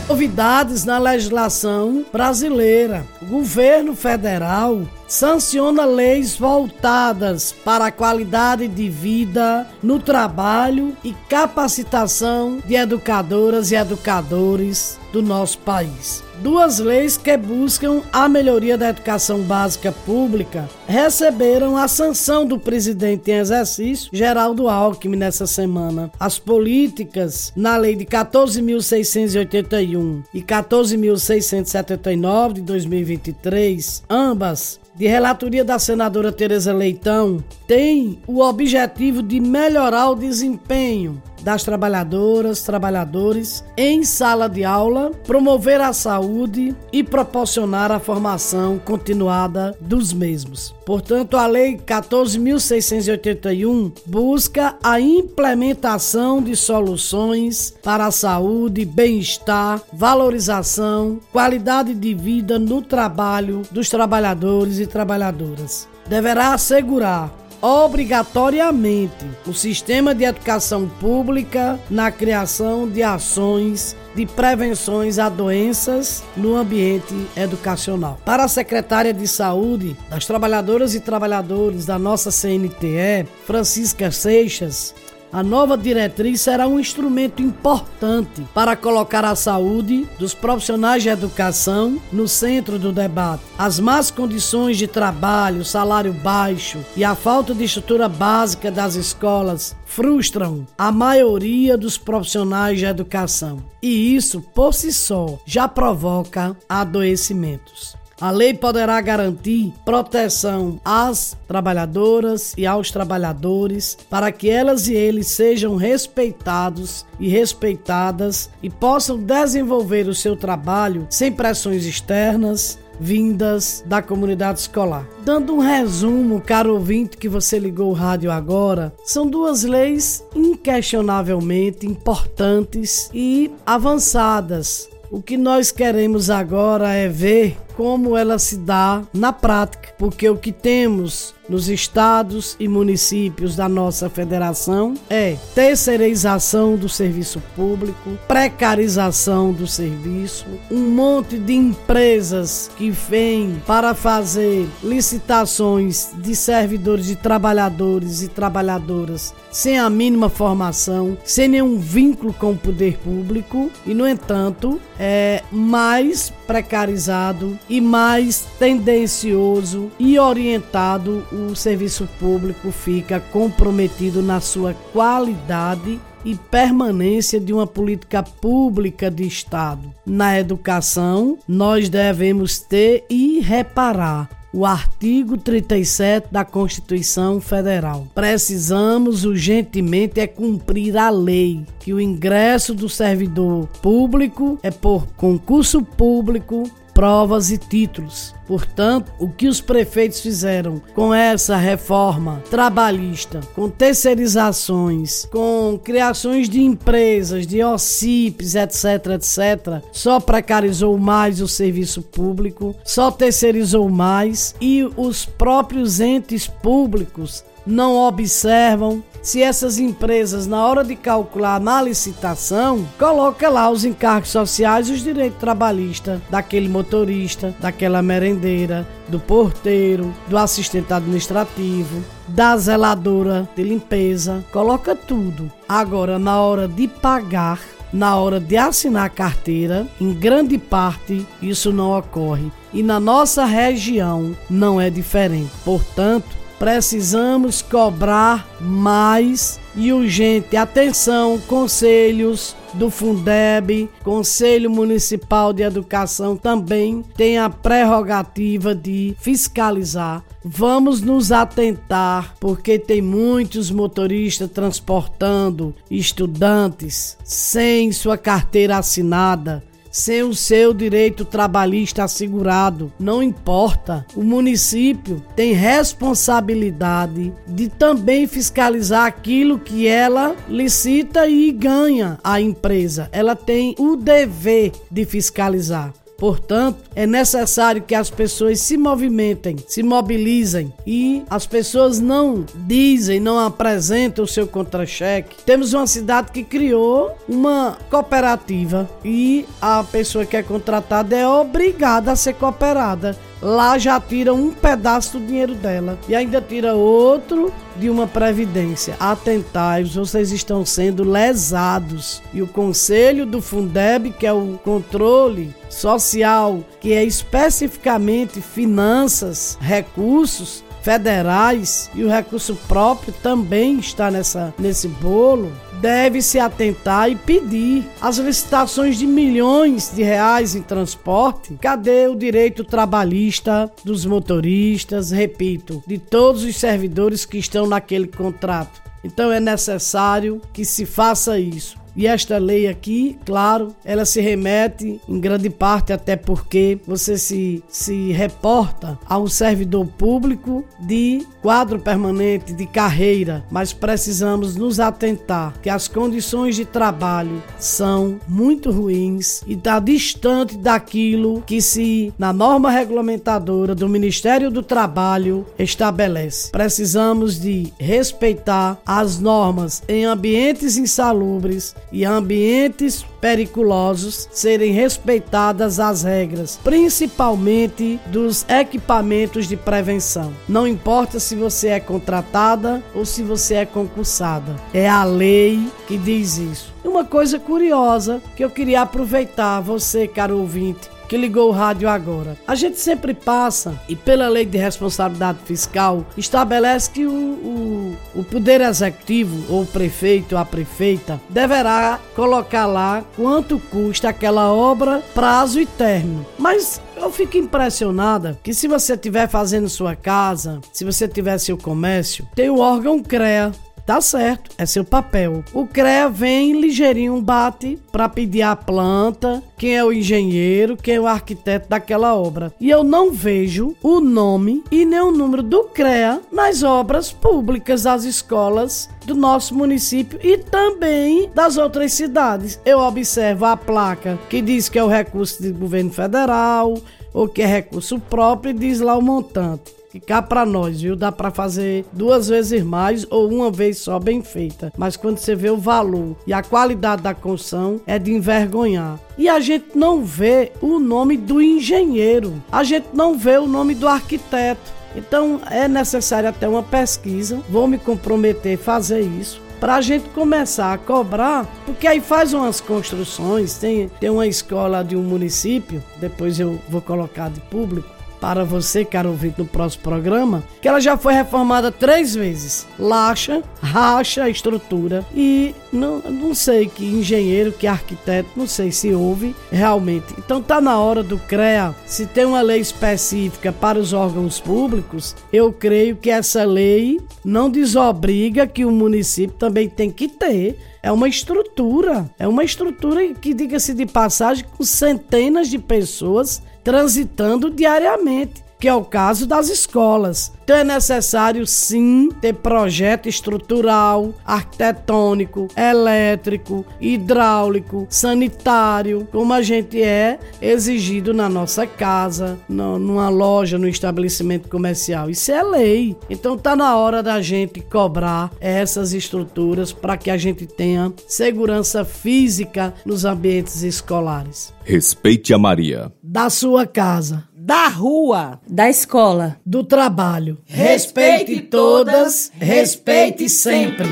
Novidades 0.06 0.84
na 0.84 0.98
legislação 0.98 2.04
brasileira. 2.12 3.06
O 3.22 3.25
governo 3.25 3.97
federal 3.97 4.82
sanciona 5.06 5.84
leis 5.84 6.37
voltadas 6.37 7.54
para 7.65 7.87
a 7.87 7.92
qualidade 7.92 8.69
de 8.69 8.88
vida 8.88 9.66
no 9.82 9.98
trabalho 9.98 10.97
e 11.04 11.12
capacitação 11.28 12.59
de 12.65 12.74
educadoras 12.74 13.71
e 13.71 13.77
educadores 13.77 14.98
do 15.12 15.22
nosso 15.22 15.59
país. 15.59 16.24
Duas 16.42 16.80
leis 16.80 17.16
que 17.16 17.36
buscam 17.36 18.03
a 18.12 18.28
melhoria 18.28 18.77
da 18.77 18.89
educação 18.89 19.42
básica 19.42 19.92
pública 19.92 20.68
receberam 20.86 21.77
a 21.77 21.86
sanção 21.86 22.45
do 22.45 22.59
presidente 22.59 23.30
em 23.30 23.36
exercício, 23.36 24.10
Geraldo 24.12 24.68
Alckmin, 24.68 25.16
nessa 25.16 25.47
semana. 25.47 26.10
As 26.18 26.36
políticas 26.39 27.53
na 27.54 27.77
lei 27.77 27.95
de 27.95 28.04
14.681 28.04 30.24
e 30.34 30.42
14.679 30.42 32.54
de 32.54 32.62
2023, 32.62 34.03
ambas 34.10 34.80
de 34.94 35.06
relatoria 35.06 35.64
da 35.64 35.78
senadora 35.78 36.30
Tereza 36.30 36.72
Leitão, 36.72 37.42
têm 37.66 38.18
o 38.26 38.41
objetivo 38.41 39.22
de 39.22 39.41
melhorar 39.41 40.10
o 40.10 40.14
desempenho 40.14 41.20
das 41.44 41.62
trabalhadoras, 41.62 42.62
trabalhadores 42.62 43.62
em 43.76 44.02
sala 44.02 44.48
de 44.48 44.64
aula, 44.64 45.12
promover 45.26 45.78
a 45.80 45.92
saúde 45.92 46.74
e 46.91 47.04
proporcionar 47.04 47.92
a 47.92 48.00
formação 48.00 48.78
continuada 48.78 49.76
dos 49.80 50.12
mesmos. 50.12 50.74
Portanto, 50.86 51.36
a 51.36 51.46
Lei 51.46 51.76
14.681 51.76 53.92
busca 54.06 54.76
a 54.82 54.98
implementação 54.98 56.42
de 56.42 56.56
soluções 56.56 57.74
para 57.82 58.06
a 58.06 58.10
saúde, 58.10 58.86
bem-estar, 58.86 59.82
valorização, 59.92 61.20
qualidade 61.30 61.94
de 61.94 62.14
vida 62.14 62.58
no 62.58 62.80
trabalho 62.80 63.60
dos 63.70 63.91
trabalhadores 63.91 64.78
e 64.78 64.86
trabalhadoras. 64.86 65.86
Deverá 66.06 66.54
assegurar 66.54 67.43
obrigatoriamente 67.65 69.25
o 69.47 69.55
sistema 69.55 70.15
de 70.15 70.25
educação 70.25 70.87
pública 71.01 71.81
na 71.89 72.13
criação 72.13 72.87
de 72.87 73.03
ações 73.03 73.97
de 74.15 74.27
prevenções 74.27 75.19
a 75.19 75.31
doenças 75.31 76.22
no 76.37 76.57
ambiente 76.57 77.15
educacional. 77.34 78.19
Para 78.22 78.45
a 78.45 78.49
secretária 78.49 79.13
de 79.13 79.27
Saúde 79.27 79.97
das 80.09 80.27
Trabalhadoras 80.27 80.95
e 80.95 81.01
Trabalhadores 81.01 81.87
da 81.87 81.99
nossa 81.99 82.31
CNTE, 82.31 83.27
Francisca 83.47 84.11
Seixas, 84.11 84.95
a 85.34 85.42
nova 85.42 85.77
diretriz 85.77 86.42
será 86.42 86.69
um 86.69 86.78
instrumento 86.78 87.42
importante 87.42 88.47
para 88.54 88.77
colocar 88.77 89.25
a 89.25 89.34
saúde 89.34 90.07
dos 90.16 90.33
profissionais 90.33 91.03
de 91.03 91.09
educação 91.09 92.01
no 92.13 92.28
centro 92.28 92.78
do 92.78 92.92
debate. 92.92 93.42
As 93.59 93.81
más 93.81 94.13
condições 94.13 94.78
de 94.78 94.86
trabalho, 94.86 95.65
salário 95.65 96.13
baixo 96.13 96.78
e 96.97 97.03
a 97.03 97.16
falta 97.16 97.53
de 97.53 97.65
estrutura 97.65 98.09
básica 98.09 98.71
das 98.71 98.95
escolas 98.95 99.75
frustram 99.84 100.65
a 100.78 100.92
maioria 100.92 101.77
dos 101.77 101.98
profissionais 101.98 102.78
de 102.78 102.84
educação. 102.84 103.59
E 103.83 104.15
isso, 104.15 104.41
por 104.41 104.72
si 104.72 104.92
só, 104.92 105.37
já 105.45 105.66
provoca 105.66 106.57
adoecimentos. 106.69 107.97
A 108.21 108.31
lei 108.31 108.55
poderá 108.55 109.01
garantir 109.01 109.72
proteção 109.84 110.81
às 110.84 111.37
trabalhadoras 111.49 112.55
e 112.57 112.66
aos 112.66 112.91
trabalhadores 112.91 113.99
para 114.09 114.31
que 114.31 114.49
elas 114.49 114.87
e 114.87 114.95
eles 114.95 115.27
sejam 115.28 115.77
respeitados 115.77 117.05
e 117.19 117.28
respeitadas 117.28 118.51
e 118.63 118.71
possam 118.71 119.19
desenvolver 119.19 120.09
o 120.09 120.15
seu 120.15 120.37
trabalho 120.37 121.07
sem 121.11 121.33
pressões 121.33 121.84
externas, 121.84 122.78
vindas 123.01 123.83
da 123.87 124.01
comunidade 124.01 124.61
escolar. 124.61 125.07
Dando 125.25 125.55
um 125.55 125.59
resumo, 125.59 126.41
caro 126.41 126.75
ouvinte 126.75 127.16
que 127.16 127.28
você 127.28 127.59
ligou 127.59 127.91
o 127.91 127.95
rádio 127.95 128.31
agora, 128.31 128.95
são 129.05 129.27
duas 129.27 129.65
leis 129.65 130.25
inquestionavelmente 130.34 131.87
importantes 131.87 133.11
e 133.13 133.51
avançadas. 133.66 134.89
O 135.11 135.21
que 135.22 135.37
nós 135.37 135.71
queremos 135.71 136.31
agora 136.31 136.93
é 136.93 137.09
ver 137.09 137.57
como 137.76 138.16
ela 138.16 138.38
se 138.38 138.56
dá 138.56 139.03
na 139.12 139.32
prática, 139.32 139.94
porque 139.98 140.28
o 140.28 140.36
que 140.36 140.53
temos 140.53 141.34
nos 141.48 141.68
estados 141.68 142.56
e 142.59 142.66
municípios 142.66 143.54
da 143.54 143.68
nossa 143.68 144.09
federação 144.09 144.94
é 145.10 145.36
terceirização 145.54 146.76
do 146.76 146.88
serviço 146.88 147.42
público, 147.54 148.18
precarização 148.26 149.53
do 149.53 149.66
serviço, 149.66 150.47
um 150.71 150.88
monte 150.91 151.38
de 151.38 151.54
empresas 151.54 152.71
que 152.76 152.91
vêm 152.91 153.62
para 153.66 153.94
fazer 153.94 154.66
licitações 154.82 156.10
de 156.15 156.34
servidores, 156.34 157.06
de 157.06 157.16
trabalhadores 157.16 158.22
e 158.22 158.28
trabalhadoras 158.28 159.34
sem 159.50 159.78
a 159.78 159.88
mínima 159.88 160.28
formação, 160.28 161.16
sem 161.24 161.47
nenhum 161.47 161.78
vínculo 161.78 162.32
com 162.32 162.53
o 162.53 162.56
poder 162.56 162.98
público 162.98 163.70
e, 163.86 163.94
no 163.94 164.09
entanto, 164.09 164.80
é 164.98 165.42
mais 165.53 166.32
precarizado 166.44 167.56
e 167.69 167.81
mais 167.81 168.47
tendencioso 168.59 169.91
e 169.99 170.19
orientado 170.19 171.25
o 171.33 171.55
serviço 171.55 172.09
público 172.19 172.71
fica 172.71 173.21
comprometido 173.21 174.22
na 174.22 174.41
sua 174.41 174.75
qualidade 174.93 176.01
e 176.25 176.34
permanência 176.34 177.39
de 177.39 177.53
uma 177.53 177.66
política 177.66 178.22
pública 178.22 179.11
de 179.11 179.27
Estado. 179.27 179.93
Na 180.07 180.39
educação, 180.39 181.39
nós 181.47 181.89
devemos 181.89 182.59
ter 182.59 183.05
e 183.11 183.41
reparar 183.41 184.28
o 184.55 184.65
artigo 184.65 185.37
37 185.37 186.28
da 186.31 186.45
Constituição 186.45 187.41
Federal. 187.41 188.07
Precisamos 188.15 189.25
urgentemente 189.25 190.21
é 190.21 190.28
cumprir 190.28 190.97
a 190.97 191.11
lei, 191.11 191.66
que 191.81 191.93
o 191.93 192.01
ingresso 192.01 192.72
do 192.72 192.89
servidor 192.89 193.66
público 193.83 194.57
é 194.63 194.71
por 194.71 195.09
concurso 195.16 195.83
público 195.83 196.71
provas 196.94 197.50
e 197.50 197.58
títulos. 197.58 198.32
Portanto, 198.46 199.12
o 199.18 199.28
que 199.28 199.48
os 199.48 199.60
prefeitos 199.60 200.20
fizeram 200.20 200.80
com 200.94 201.12
essa 201.12 201.56
reforma 201.56 202.42
trabalhista, 202.50 203.41
com 203.54 203.68
terceirizações, 203.68 205.24
com 205.26 205.78
criações 205.82 206.48
de 206.48 206.62
empresas, 206.62 207.46
de 207.46 207.62
OCIPs, 207.62 208.54
etc, 208.54 208.84
etc, 209.14 209.82
só 209.91 210.20
precarizou 210.20 210.96
mais 210.98 211.41
o 211.41 211.48
serviço 211.48 212.02
público, 212.02 212.76
só 212.84 213.10
terceirizou 213.10 213.88
mais 213.88 214.54
e 214.60 214.84
os 214.96 215.24
próprios 215.24 216.00
entes 216.00 216.46
públicos 216.46 217.44
não 217.66 217.96
observam 217.96 219.02
se 219.24 219.42
essas 219.42 219.78
empresas, 219.78 220.47
na 220.47 220.62
hora 220.65 220.84
de 220.84 220.94
calcular 220.94 221.59
na 221.59 221.80
licitação, 221.80 222.86
coloca 222.98 223.48
lá 223.48 223.71
os 223.71 223.82
encargos 223.82 224.28
sociais 224.28 224.91
e 224.91 224.92
os 224.92 225.03
direitos 225.03 225.41
trabalhistas 225.41 226.21
daquele 226.28 226.68
motorista, 226.68 227.54
daquela 227.59 228.03
merendeira, 228.03 228.86
do 229.09 229.18
porteiro, 229.18 230.15
do 230.28 230.36
assistente 230.36 230.92
administrativo, 230.92 232.04
da 232.28 232.54
zeladora 232.59 233.48
de 233.56 233.62
limpeza, 233.62 234.44
coloca 234.53 234.94
tudo. 234.94 235.50
Agora, 235.66 236.18
na 236.18 236.38
hora 236.42 236.68
de 236.68 236.86
pagar, 236.86 237.59
na 237.91 238.16
hora 238.16 238.38
de 238.38 238.59
assinar 238.59 239.06
a 239.06 239.09
carteira, 239.09 239.86
em 239.98 240.12
grande 240.12 240.59
parte 240.59 241.27
isso 241.41 241.72
não 241.72 241.97
ocorre. 241.97 242.53
E 242.74 242.82
na 242.82 243.00
nossa 243.00 243.47
região 243.47 244.36
não 244.50 244.78
é 244.78 244.91
diferente. 244.91 245.50
Portanto, 245.65 246.43
precisamos 246.59 247.62
cobrar 247.62 248.47
mais 248.60 249.60
e 249.77 249.92
urgente. 249.92 250.56
Atenção, 250.56 251.39
conselhos 251.47 252.56
do 252.74 252.91
Fundeb, 252.91 253.89
Conselho 254.03 254.71
Municipal 254.71 255.53
de 255.53 255.62
Educação 255.62 256.37
também 256.37 257.04
tem 257.16 257.38
a 257.38 257.49
prerrogativa 257.49 258.75
de 258.75 259.14
fiscalizar. 259.21 260.25
Vamos 260.45 261.00
nos 261.00 261.33
atentar, 261.33 262.35
porque 262.40 262.78
tem 262.78 263.00
muitos 263.00 263.71
motoristas 263.71 264.50
transportando 264.50 265.75
estudantes 265.90 267.16
sem 267.25 267.92
sua 267.92 268.18
carteira 268.18 268.78
assinada 268.78 269.62
sem 269.94 270.24
o 270.24 270.34
seu 270.34 270.74
direito 270.74 271.24
trabalhista 271.24 272.02
assegurado. 272.02 272.92
Não 272.98 273.22
importa. 273.22 274.04
O 274.16 274.24
município 274.24 275.22
tem 275.36 275.52
responsabilidade 275.52 277.32
de 277.46 277.68
também 277.68 278.26
fiscalizar 278.26 279.06
aquilo 279.06 279.56
que 279.56 279.86
ela 279.86 280.34
licita 280.48 281.28
e 281.28 281.52
ganha 281.52 282.18
a 282.24 282.40
empresa. 282.40 283.08
Ela 283.12 283.36
tem 283.36 283.76
o 283.78 283.94
dever 283.94 284.72
de 284.90 285.04
fiscalizar. 285.04 285.94
Portanto, 286.25 286.78
é 286.97 287.07
necessário 287.07 287.83
que 287.83 287.95
as 287.95 288.09
pessoas 288.09 288.59
se 288.59 288.78
movimentem, 288.78 289.57
se 289.69 289.83
mobilizem 289.83 290.73
e 290.87 291.23
as 291.28 291.47
pessoas 291.47 292.00
não 292.00 292.47
dizem, 292.66 293.21
não 293.21 293.38
apresentam 293.38 294.25
o 294.25 294.26
seu 294.26 294.47
contra-cheque. 294.47 295.37
Temos 295.45 295.75
uma 295.75 295.87
cidade 295.87 296.33
que 296.33 296.43
criou 296.43 297.14
uma 297.28 297.76
cooperativa 297.90 298.88
e 299.04 299.45
a 299.61 299.85
pessoa 299.85 300.25
que 300.25 300.35
é 300.35 300.43
contratada 300.43 301.14
é 301.14 301.28
obrigada 301.28 302.12
a 302.12 302.16
ser 302.16 302.33
cooperada 302.33 303.14
lá 303.40 303.78
já 303.78 304.00
tira 304.00 304.32
um 304.32 304.50
pedaço 304.50 305.18
do 305.18 305.26
dinheiro 305.26 305.54
dela 305.54 305.98
e 306.08 306.14
ainda 306.14 306.40
tira 306.40 306.74
outro 306.74 307.52
de 307.76 307.90
uma 307.90 308.06
previdência. 308.06 308.96
Atentai-vos, 308.98 309.94
vocês 309.94 310.32
estão 310.32 310.64
sendo 310.64 311.02
lesados. 311.02 312.22
E 312.32 312.40
o 312.40 312.46
conselho 312.46 313.26
do 313.26 313.42
Fundeb, 313.42 314.12
que 314.12 314.26
é 314.26 314.32
o 314.32 314.58
controle 314.62 315.54
social, 315.68 316.64
que 316.80 316.92
é 316.92 317.04
especificamente 317.04 318.40
finanças, 318.40 319.58
recursos, 319.60 320.64
federais 320.84 321.90
e 321.94 322.04
o 322.04 322.10
recurso 322.10 322.54
próprio 322.68 323.12
também 323.22 323.78
está 323.78 324.10
nessa, 324.10 324.52
nesse 324.58 324.86
bolo, 324.86 325.50
deve 325.84 326.22
se 326.22 326.38
atentar 326.38 327.10
e 327.10 327.14
pedir 327.14 327.86
as 328.00 328.16
licitações 328.16 328.96
de 328.96 329.06
milhões 329.06 329.92
de 329.94 330.02
reais 330.02 330.54
em 330.54 330.62
transporte. 330.62 331.58
Cadê 331.60 332.08
o 332.08 332.16
direito 332.16 332.64
trabalhista 332.64 333.70
dos 333.84 334.06
motoristas, 334.06 335.10
repito, 335.10 335.84
de 335.86 335.98
todos 335.98 336.42
os 336.42 336.56
servidores 336.56 337.26
que 337.26 337.36
estão 337.36 337.66
naquele 337.66 338.06
contrato? 338.06 338.80
Então 339.04 339.30
é 339.30 339.38
necessário 339.38 340.40
que 340.54 340.64
se 340.64 340.86
faça 340.86 341.38
isso. 341.38 341.83
E 341.96 342.06
esta 342.06 342.38
lei 342.38 342.66
aqui, 342.66 343.18
claro, 343.24 343.74
ela 343.84 344.04
se 344.04 344.20
remete 344.20 345.00
em 345.08 345.20
grande 345.20 345.48
parte 345.48 345.92
até 345.92 346.16
porque 346.16 346.78
você 346.86 347.16
se, 347.16 347.62
se 347.68 348.12
reporta 348.12 348.98
a 349.06 349.18
um 349.18 349.28
servidor 349.28 349.86
público 349.86 350.64
de 350.80 351.24
quadro 351.40 351.78
permanente 351.78 352.52
de 352.52 352.66
carreira, 352.66 353.44
mas 353.50 353.72
precisamos 353.72 354.56
nos 354.56 354.80
atentar 354.80 355.54
que 355.62 355.70
as 355.70 355.86
condições 355.86 356.56
de 356.56 356.64
trabalho 356.64 357.42
são 357.58 358.18
muito 358.26 358.70
ruins 358.70 359.42
e 359.46 359.52
está 359.52 359.78
distante 359.78 360.56
daquilo 360.56 361.42
que 361.42 361.60
se 361.60 362.12
na 362.18 362.32
norma 362.32 362.70
regulamentadora 362.70 363.74
do 363.74 363.88
Ministério 363.88 364.50
do 364.50 364.62
Trabalho 364.62 365.46
estabelece. 365.58 366.50
Precisamos 366.50 367.38
de 367.38 367.72
respeitar 367.78 368.78
as 368.84 369.20
normas 369.20 369.82
em 369.86 370.04
ambientes 370.04 370.76
insalubres 370.76 371.74
e 371.94 372.04
ambientes 372.04 373.06
periculosos 373.20 374.28
serem 374.32 374.72
respeitadas 374.72 375.78
as 375.78 376.02
regras, 376.02 376.58
principalmente 376.62 378.00
dos 378.06 378.44
equipamentos 378.48 379.46
de 379.46 379.56
prevenção. 379.56 380.34
Não 380.48 380.66
importa 380.66 381.20
se 381.20 381.36
você 381.36 381.68
é 381.68 381.78
contratada 381.78 382.82
ou 382.92 383.04
se 383.04 383.22
você 383.22 383.54
é 383.54 383.64
concursada, 383.64 384.56
é 384.74 384.88
a 384.88 385.04
lei 385.04 385.68
que 385.86 385.96
diz 385.96 386.36
isso. 386.36 386.74
Uma 386.84 387.04
coisa 387.04 387.38
curiosa 387.38 388.20
que 388.36 388.44
eu 388.44 388.50
queria 388.50 388.82
aproveitar, 388.82 389.60
você, 389.60 390.08
caro 390.08 390.38
ouvinte, 390.38 390.90
que 391.14 391.18
ligou 391.18 391.49
o 391.49 391.52
rádio 391.52 391.88
agora. 391.88 392.37
A 392.44 392.56
gente 392.56 392.80
sempre 392.80 393.14
passa, 393.14 393.80
e 393.88 393.94
pela 393.94 394.28
lei 394.28 394.44
de 394.44 394.59
responsabilidade 394.59 395.38
fiscal, 395.44 396.04
estabelece 396.16 396.90
que 396.90 397.06
o, 397.06 397.12
o, 397.12 397.97
o 398.16 398.25
Poder 398.25 398.61
Executivo, 398.61 399.44
ou 399.49 399.62
o 399.62 399.66
prefeito, 399.66 400.37
a 400.37 400.44
prefeita, 400.44 401.21
deverá 401.30 402.00
colocar 402.16 402.66
lá 402.66 403.04
quanto 403.14 403.61
custa 403.71 404.09
aquela 404.09 404.52
obra, 404.52 405.04
prazo 405.14 405.61
e 405.61 405.66
término. 405.66 406.26
Mas 406.37 406.80
eu 406.97 407.12
fico 407.12 407.37
impressionada 407.37 408.37
que 408.42 408.52
se 408.52 408.66
você 408.66 408.94
estiver 408.94 409.28
fazendo 409.28 409.68
sua 409.68 409.94
casa, 409.94 410.61
se 410.73 410.85
você 410.85 411.06
tiver 411.06 411.38
seu 411.38 411.56
comércio, 411.56 412.26
tem 412.35 412.50
o 412.50 412.59
órgão 412.59 413.00
CREA, 413.00 413.52
Tá 413.86 414.00
certo, 414.00 414.50
é 414.56 414.64
seu 414.64 414.82
papel. 414.82 415.44
O 415.52 415.66
CREA 415.66 416.08
vem 416.08 416.58
ligeirinho, 416.58 417.20
bate 417.20 417.78
para 417.92 418.08
pedir 418.08 418.40
a 418.40 418.56
planta, 418.56 419.42
quem 419.58 419.76
é 419.76 419.84
o 419.84 419.92
engenheiro, 419.92 420.74
quem 420.74 420.94
é 420.94 421.00
o 421.00 421.06
arquiteto 421.06 421.68
daquela 421.68 422.14
obra. 422.14 422.52
E 422.58 422.70
eu 422.70 422.82
não 422.82 423.12
vejo 423.12 423.76
o 423.82 424.00
nome 424.00 424.64
e 424.70 424.86
nem 424.86 425.00
o 425.00 425.10
número 425.12 425.42
do 425.42 425.64
CREA 425.64 426.22
nas 426.32 426.62
obras 426.62 427.12
públicas 427.12 427.82
das 427.82 428.04
escolas 428.04 428.88
do 429.04 429.14
nosso 429.14 429.54
município 429.54 430.18
e 430.22 430.38
também 430.38 431.30
das 431.34 431.58
outras 431.58 431.92
cidades. 431.92 432.58
Eu 432.64 432.78
observo 432.78 433.44
a 433.44 433.54
placa 433.54 434.18
que 434.30 434.40
diz 434.40 434.70
que 434.70 434.78
é 434.78 434.84
o 434.84 434.88
recurso 434.88 435.42
do 435.42 435.52
governo 435.52 435.90
federal 435.90 436.74
ou 437.12 437.28
que 437.28 437.42
é 437.42 437.46
recurso 437.46 438.00
próprio 438.00 438.50
e 438.50 438.58
diz 438.58 438.80
lá 438.80 438.96
o 438.96 439.02
montante 439.02 439.83
que 439.94 440.00
cá 440.00 440.20
para 440.20 440.44
nós, 440.44 440.80
viu? 440.80 440.96
Dá 440.96 441.12
para 441.12 441.30
fazer 441.30 441.84
duas 441.92 442.26
vezes 442.26 442.64
mais 442.64 443.06
ou 443.10 443.28
uma 443.28 443.48
vez 443.48 443.78
só 443.78 444.00
bem 444.00 444.22
feita. 444.22 444.72
Mas 444.76 444.96
quando 444.96 445.18
você 445.18 445.36
vê 445.36 445.50
o 445.50 445.56
valor 445.56 446.16
e 446.26 446.32
a 446.32 446.42
qualidade 446.42 447.02
da 447.02 447.14
construção, 447.14 447.80
é 447.86 447.96
de 447.96 448.12
envergonhar. 448.12 448.98
E 449.16 449.28
a 449.28 449.38
gente 449.38 449.66
não 449.76 450.04
vê 450.04 450.50
o 450.60 450.80
nome 450.80 451.16
do 451.16 451.40
engenheiro, 451.40 452.42
a 452.50 452.64
gente 452.64 452.88
não 452.92 453.16
vê 453.16 453.38
o 453.38 453.46
nome 453.46 453.72
do 453.72 453.86
arquiteto. 453.86 454.72
Então 454.96 455.40
é 455.48 455.68
necessário 455.68 456.28
até 456.28 456.48
uma 456.48 456.62
pesquisa. 456.62 457.40
Vou 457.48 457.68
me 457.68 457.78
comprometer 457.78 458.58
a 458.58 458.62
fazer 458.62 459.00
isso 459.00 459.40
para 459.60 459.76
a 459.76 459.80
gente 459.80 460.08
começar 460.10 460.74
a 460.74 460.78
cobrar, 460.78 461.46
porque 461.64 461.86
aí 461.86 462.00
faz 462.00 462.34
umas 462.34 462.60
construções, 462.60 463.56
tem, 463.56 463.88
tem 464.00 464.10
uma 464.10 464.26
escola 464.26 464.82
de 464.82 464.94
um 464.94 465.02
município, 465.02 465.82
depois 465.98 466.38
eu 466.38 466.60
vou 466.68 466.82
colocar 466.82 467.30
de 467.30 467.40
público, 467.40 467.88
para 468.25 468.43
você, 468.43 468.87
caro 468.87 469.11
ouvinte, 469.11 469.38
no 469.38 469.45
próximo 469.45 469.83
programa, 469.83 470.43
que 470.62 470.66
ela 470.66 470.81
já 470.81 470.97
foi 470.97 471.12
reformada 471.12 471.71
três 471.71 472.14
vezes. 472.14 472.66
Laxa, 472.78 473.43
racha 473.61 474.25
a 474.25 474.31
estrutura 474.31 475.04
e 475.14 475.54
não, 475.71 475.99
não 475.99 476.35
sei 476.35 476.66
que 476.66 476.87
engenheiro, 476.87 477.52
que 477.52 477.66
arquiteto, 477.66 478.31
não 478.35 478.47
sei 478.47 478.73
se 478.73 478.95
houve 478.95 479.37
realmente. 479.52 480.14
Então 480.16 480.40
tá 480.40 480.59
na 480.59 480.78
hora 480.78 481.02
do 481.02 481.19
CREA, 481.19 481.75
se 481.85 482.07
tem 482.07 482.25
uma 482.25 482.40
lei 482.40 482.61
específica 482.61 483.52
para 483.52 483.78
os 483.78 483.93
órgãos 483.93 484.40
públicos, 484.40 485.14
eu 485.31 485.52
creio 485.52 485.95
que 485.95 486.09
essa 486.09 486.45
lei 486.45 487.02
não 487.23 487.50
desobriga 487.50 488.47
que 488.47 488.64
o 488.64 488.71
município 488.71 489.37
também 489.37 489.69
tem 489.69 489.90
que 489.90 490.09
ter 490.09 490.59
é 490.85 490.93
uma 490.93 491.09
estrutura, 491.09 492.11
é 492.19 492.28
uma 492.28 492.45
estrutura 492.45 493.14
que, 493.14 493.33
diga-se 493.33 493.73
de 493.73 493.87
passagem, 493.87 494.45
com 494.54 494.62
centenas 494.62 495.49
de 495.49 495.59
pessoas 495.59 496.43
transitando 496.64 497.50
diariamente 497.50 498.43
que 498.58 498.68
é 498.68 498.75
o 498.75 498.84
caso 498.84 499.26
das 499.26 499.49
escolas. 499.49 500.32
Então 500.44 500.56
é 500.56 500.64
necessário 500.64 501.46
sim 501.46 502.11
ter 502.20 502.34
projeto 502.34 503.08
estrutural, 503.08 504.14
arquitetônico, 504.25 505.49
elétrico, 505.56 506.66
hidráulico, 506.78 507.87
sanitário, 507.88 509.08
como 509.11 509.32
a 509.32 509.40
gente 509.40 509.82
é 509.82 510.18
exigido 510.42 511.14
na 511.14 511.30
nossa 511.30 511.66
casa, 511.66 512.38
no, 512.46 512.78
numa 512.78 513.08
loja, 513.08 513.58
no 513.58 513.66
estabelecimento 513.66 514.49
comercial. 514.49 515.08
Isso 515.08 515.32
é 515.32 515.42
lei. 515.42 515.96
Então 516.11 516.37
tá 516.37 516.54
na 516.54 516.76
hora 516.76 517.02
da 517.02 517.23
gente 517.23 517.61
cobrar 517.61 518.30
essas 518.38 518.92
estruturas 518.92 519.73
para 519.73 519.96
que 519.96 520.11
a 520.11 520.16
gente 520.18 520.46
tenha 520.46 520.92
segurança 521.06 521.87
física 521.87 522.75
nos 522.84 523.06
ambientes 523.06 523.62
escolares. 523.62 524.52
Respeite 524.62 525.32
a 525.32 525.38
Maria. 525.38 525.90
Da 526.02 526.28
sua 526.28 526.66
casa 526.66 527.25
da 527.44 527.68
rua, 527.68 528.40
da 528.48 528.70
escola, 528.70 529.36
do 529.44 529.62
trabalho. 529.62 530.38
Respeite 530.46 531.40
todas, 531.42 532.32
respeite 532.40 533.28
sempre. 533.28 533.86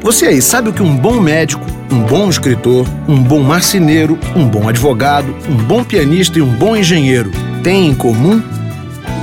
Você 0.00 0.26
aí 0.26 0.42
sabe 0.42 0.70
o 0.70 0.72
que 0.72 0.82
um 0.82 0.96
bom 0.96 1.20
médico, 1.20 1.64
um 1.92 2.02
bom 2.02 2.28
escritor, 2.28 2.88
um 3.06 3.22
bom 3.22 3.38
marceneiro, 3.38 4.18
um 4.34 4.48
bom 4.48 4.68
advogado, 4.68 5.32
um 5.48 5.56
bom 5.56 5.84
pianista 5.84 6.40
e 6.40 6.42
um 6.42 6.52
bom 6.56 6.76
engenheiro 6.76 7.30
têm 7.62 7.86
em 7.86 7.94
comum? 7.94 8.42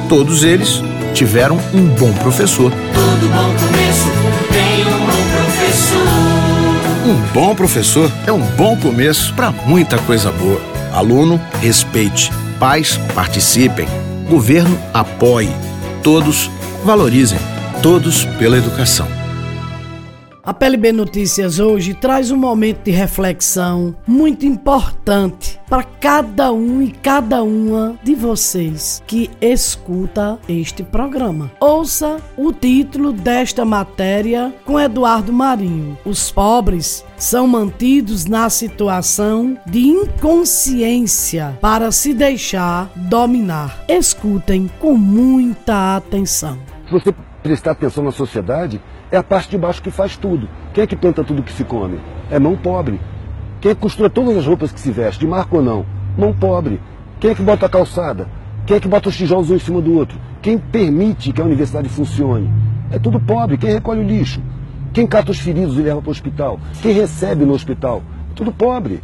Todos 0.08 0.46
eles 0.46 0.82
tiveram 1.14 1.58
um 1.74 1.86
bom 2.00 2.14
professor. 2.14 2.72
Todo 2.72 3.30
bom 3.30 3.54
começo 3.60 4.08
tem 4.54 4.86
um 4.86 5.06
bom 5.06 5.36
professor. 5.36 6.08
Um 7.06 7.34
bom 7.34 7.56
professor 7.56 8.12
é 8.26 8.32
um 8.32 8.42
bom 8.56 8.78
começo 8.78 9.34
para 9.34 9.52
muita 9.52 9.98
coisa 10.00 10.32
boa. 10.32 10.62
Aluno, 10.94 11.42
respeite 11.62 12.32
Pais 12.60 12.98
participem. 13.14 13.88
Governo 14.30 14.78
apoie. 14.94 15.50
Todos 16.02 16.50
valorizem. 16.84 17.40
Todos 17.82 18.26
pela 18.38 18.58
educação. 18.58 19.25
A 20.46 20.54
PLB 20.54 20.92
Notícias 20.92 21.58
hoje 21.58 21.96
traz 21.96 22.30
um 22.30 22.38
momento 22.38 22.84
de 22.84 22.92
reflexão 22.92 23.96
muito 24.06 24.46
importante 24.46 25.60
para 25.68 25.82
cada 25.82 26.54
um 26.54 26.84
e 26.84 26.92
cada 26.92 27.42
uma 27.42 28.00
de 28.04 28.14
vocês 28.14 29.02
que 29.08 29.32
escuta 29.42 30.38
este 30.48 30.84
programa. 30.84 31.52
Ouça 31.60 32.18
o 32.38 32.54
título 32.54 33.12
desta 33.12 33.66
matéria 33.66 34.54
com 34.64 34.80
Eduardo 34.80 35.34
Marinho. 35.34 35.98
Os 36.06 36.30
pobres 36.30 37.04
são 37.18 37.48
mantidos 37.48 38.26
na 38.26 38.48
situação 38.48 39.58
de 39.66 39.80
inconsciência 39.80 41.58
para 41.60 41.92
se 41.92 42.14
deixar 42.14 42.92
dominar. 42.96 43.84
Escutem 43.90 44.70
com 44.80 44.96
muita 44.96 45.96
atenção. 45.96 46.60
Se 46.86 46.92
você 46.92 47.16
prestar 47.42 47.72
atenção 47.72 48.04
na 48.04 48.12
sociedade, 48.12 48.80
é 49.12 49.18
a 49.18 49.24
parte 49.24 49.50
de 49.50 49.58
baixo 49.58 49.82
que 49.82 49.92
faz 49.92 50.18
tudo. 50.18 50.48
Quem 50.74 50.84
é 50.84 50.88
que 50.88 50.96
planta 50.96 51.24
tudo 51.24 51.44
que 51.44 51.52
se 51.52 51.64
come? 51.64 52.00
É 52.30 52.40
mão 52.40 52.56
pobre. 52.56 53.00
Quem 53.62 53.72
é 53.72 53.76
que 53.76 53.82
costura 53.82 54.10
todas 54.10 54.38
as 54.38 54.46
roupas 54.46 54.72
que 54.72 54.80
se 54.80 54.92
veste, 54.92 55.20
de 55.20 55.28
marca 55.28 55.56
ou 55.56 55.62
não? 55.62 55.86
Mão 56.18 56.34
pobre. 56.34 56.82
Quem 57.20 57.32
é 57.32 57.36
que 57.36 57.42
bota 57.42 57.66
a 57.66 57.70
calçada? 57.70 58.28
Quem 58.66 58.78
é 58.78 58.80
que 58.80 58.88
bota 58.88 59.10
os 59.10 59.16
tijolos 59.16 59.50
um 59.50 59.56
em 59.56 59.60
cima 59.60 59.82
do 59.82 59.94
outro? 59.94 60.20
Quem 60.42 60.58
permite 60.58 61.32
que 61.32 61.42
a 61.42 61.46
universidade 61.46 61.88
funcione? 61.90 62.52
É 62.92 63.00
tudo 63.00 63.20
pobre. 63.20 63.58
Quem 63.58 63.72
recolhe 63.72 64.02
o 64.02 64.08
lixo? 64.08 64.42
Quem 64.94 65.06
cata 65.06 65.32
os 65.32 65.40
feridos 65.40 65.78
e 65.78 65.82
leva 65.82 66.02
para 66.02 66.10
o 66.10 66.12
hospital? 66.12 66.60
Quem 66.82 66.94
recebe 66.94 67.46
no 67.46 67.54
hospital? 67.54 68.02
Tudo 68.36 68.52
pobre. 68.52 69.02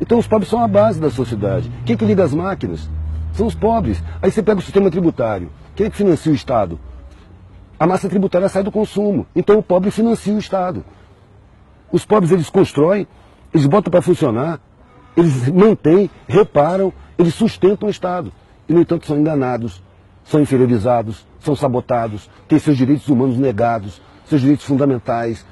Então 0.00 0.18
os 0.18 0.26
pobres 0.26 0.48
são 0.48 0.62
a 0.62 0.68
base 0.68 1.00
da 1.00 1.10
sociedade. 1.10 1.70
Quem 1.84 1.94
é 1.94 1.96
que 1.96 2.04
liga 2.04 2.24
as 2.24 2.34
máquinas? 2.34 2.88
São 3.32 3.46
os 3.46 3.54
pobres. 3.54 4.02
Aí 4.20 4.30
você 4.30 4.42
pega 4.42 4.58
o 4.58 4.62
sistema 4.62 4.90
tributário. 4.90 5.50
Quem 5.74 5.86
é 5.86 5.90
que 5.90 5.96
financia 5.96 6.32
o 6.32 6.34
Estado? 6.34 6.78
A 7.82 7.86
massa 7.88 8.08
tributária 8.08 8.48
sai 8.48 8.62
do 8.62 8.70
consumo. 8.70 9.26
Então 9.34 9.58
o 9.58 9.62
pobre 9.62 9.90
financia 9.90 10.32
o 10.32 10.38
Estado. 10.38 10.84
Os 11.90 12.04
pobres 12.04 12.30
eles 12.30 12.48
constroem, 12.48 13.08
eles 13.52 13.66
botam 13.66 13.90
para 13.90 14.00
funcionar, 14.00 14.60
eles 15.16 15.48
mantêm, 15.48 16.08
reparam, 16.28 16.92
eles 17.18 17.34
sustentam 17.34 17.88
o 17.88 17.90
Estado. 17.90 18.32
E, 18.68 18.72
no 18.72 18.82
entanto, 18.82 19.04
são 19.04 19.18
enganados, 19.18 19.82
são 20.22 20.40
inferiorizados, 20.40 21.26
são 21.40 21.56
sabotados, 21.56 22.30
têm 22.46 22.56
seus 22.60 22.76
direitos 22.76 23.08
humanos 23.08 23.36
negados, 23.36 24.00
seus 24.26 24.40
direitos 24.40 24.64
fundamentais, 24.64 25.44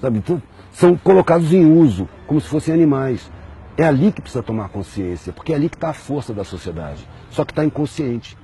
sabe? 0.00 0.18
Então, 0.18 0.40
são 0.70 0.96
colocados 0.96 1.52
em 1.52 1.64
uso, 1.64 2.08
como 2.28 2.40
se 2.40 2.46
fossem 2.46 2.72
animais. 2.72 3.28
É 3.76 3.84
ali 3.84 4.12
que 4.12 4.20
precisa 4.20 4.40
tomar 4.40 4.68
consciência, 4.68 5.32
porque 5.32 5.52
é 5.52 5.56
ali 5.56 5.68
que 5.68 5.74
está 5.74 5.90
a 5.90 5.94
força 5.94 6.32
da 6.32 6.44
sociedade. 6.44 7.04
Só 7.32 7.44
que 7.44 7.50
está 7.50 7.64
inconsciente. 7.64 8.38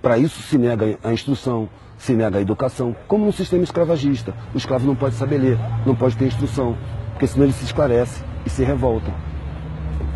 Para 0.00 0.16
isso 0.16 0.40
se 0.42 0.56
nega 0.56 0.96
a 1.02 1.12
instrução, 1.12 1.68
se 2.04 2.12
nega 2.12 2.36
a 2.36 2.42
educação, 2.42 2.94
como 3.08 3.24
no 3.24 3.32
sistema 3.32 3.64
escravagista. 3.64 4.34
O 4.52 4.58
escravo 4.58 4.86
não 4.86 4.94
pode 4.94 5.14
saber 5.14 5.38
ler, 5.38 5.58
não 5.86 5.94
pode 5.94 6.14
ter 6.18 6.26
instrução, 6.26 6.76
porque 7.12 7.26
senão 7.26 7.46
ele 7.46 7.54
se 7.54 7.64
esclarece 7.64 8.22
e 8.44 8.50
se 8.50 8.62
revolta. 8.62 9.10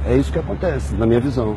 É 0.07 0.15
isso 0.15 0.31
que 0.31 0.39
acontece, 0.39 0.95
na 0.95 1.07
minha 1.07 1.19
visão. 1.19 1.57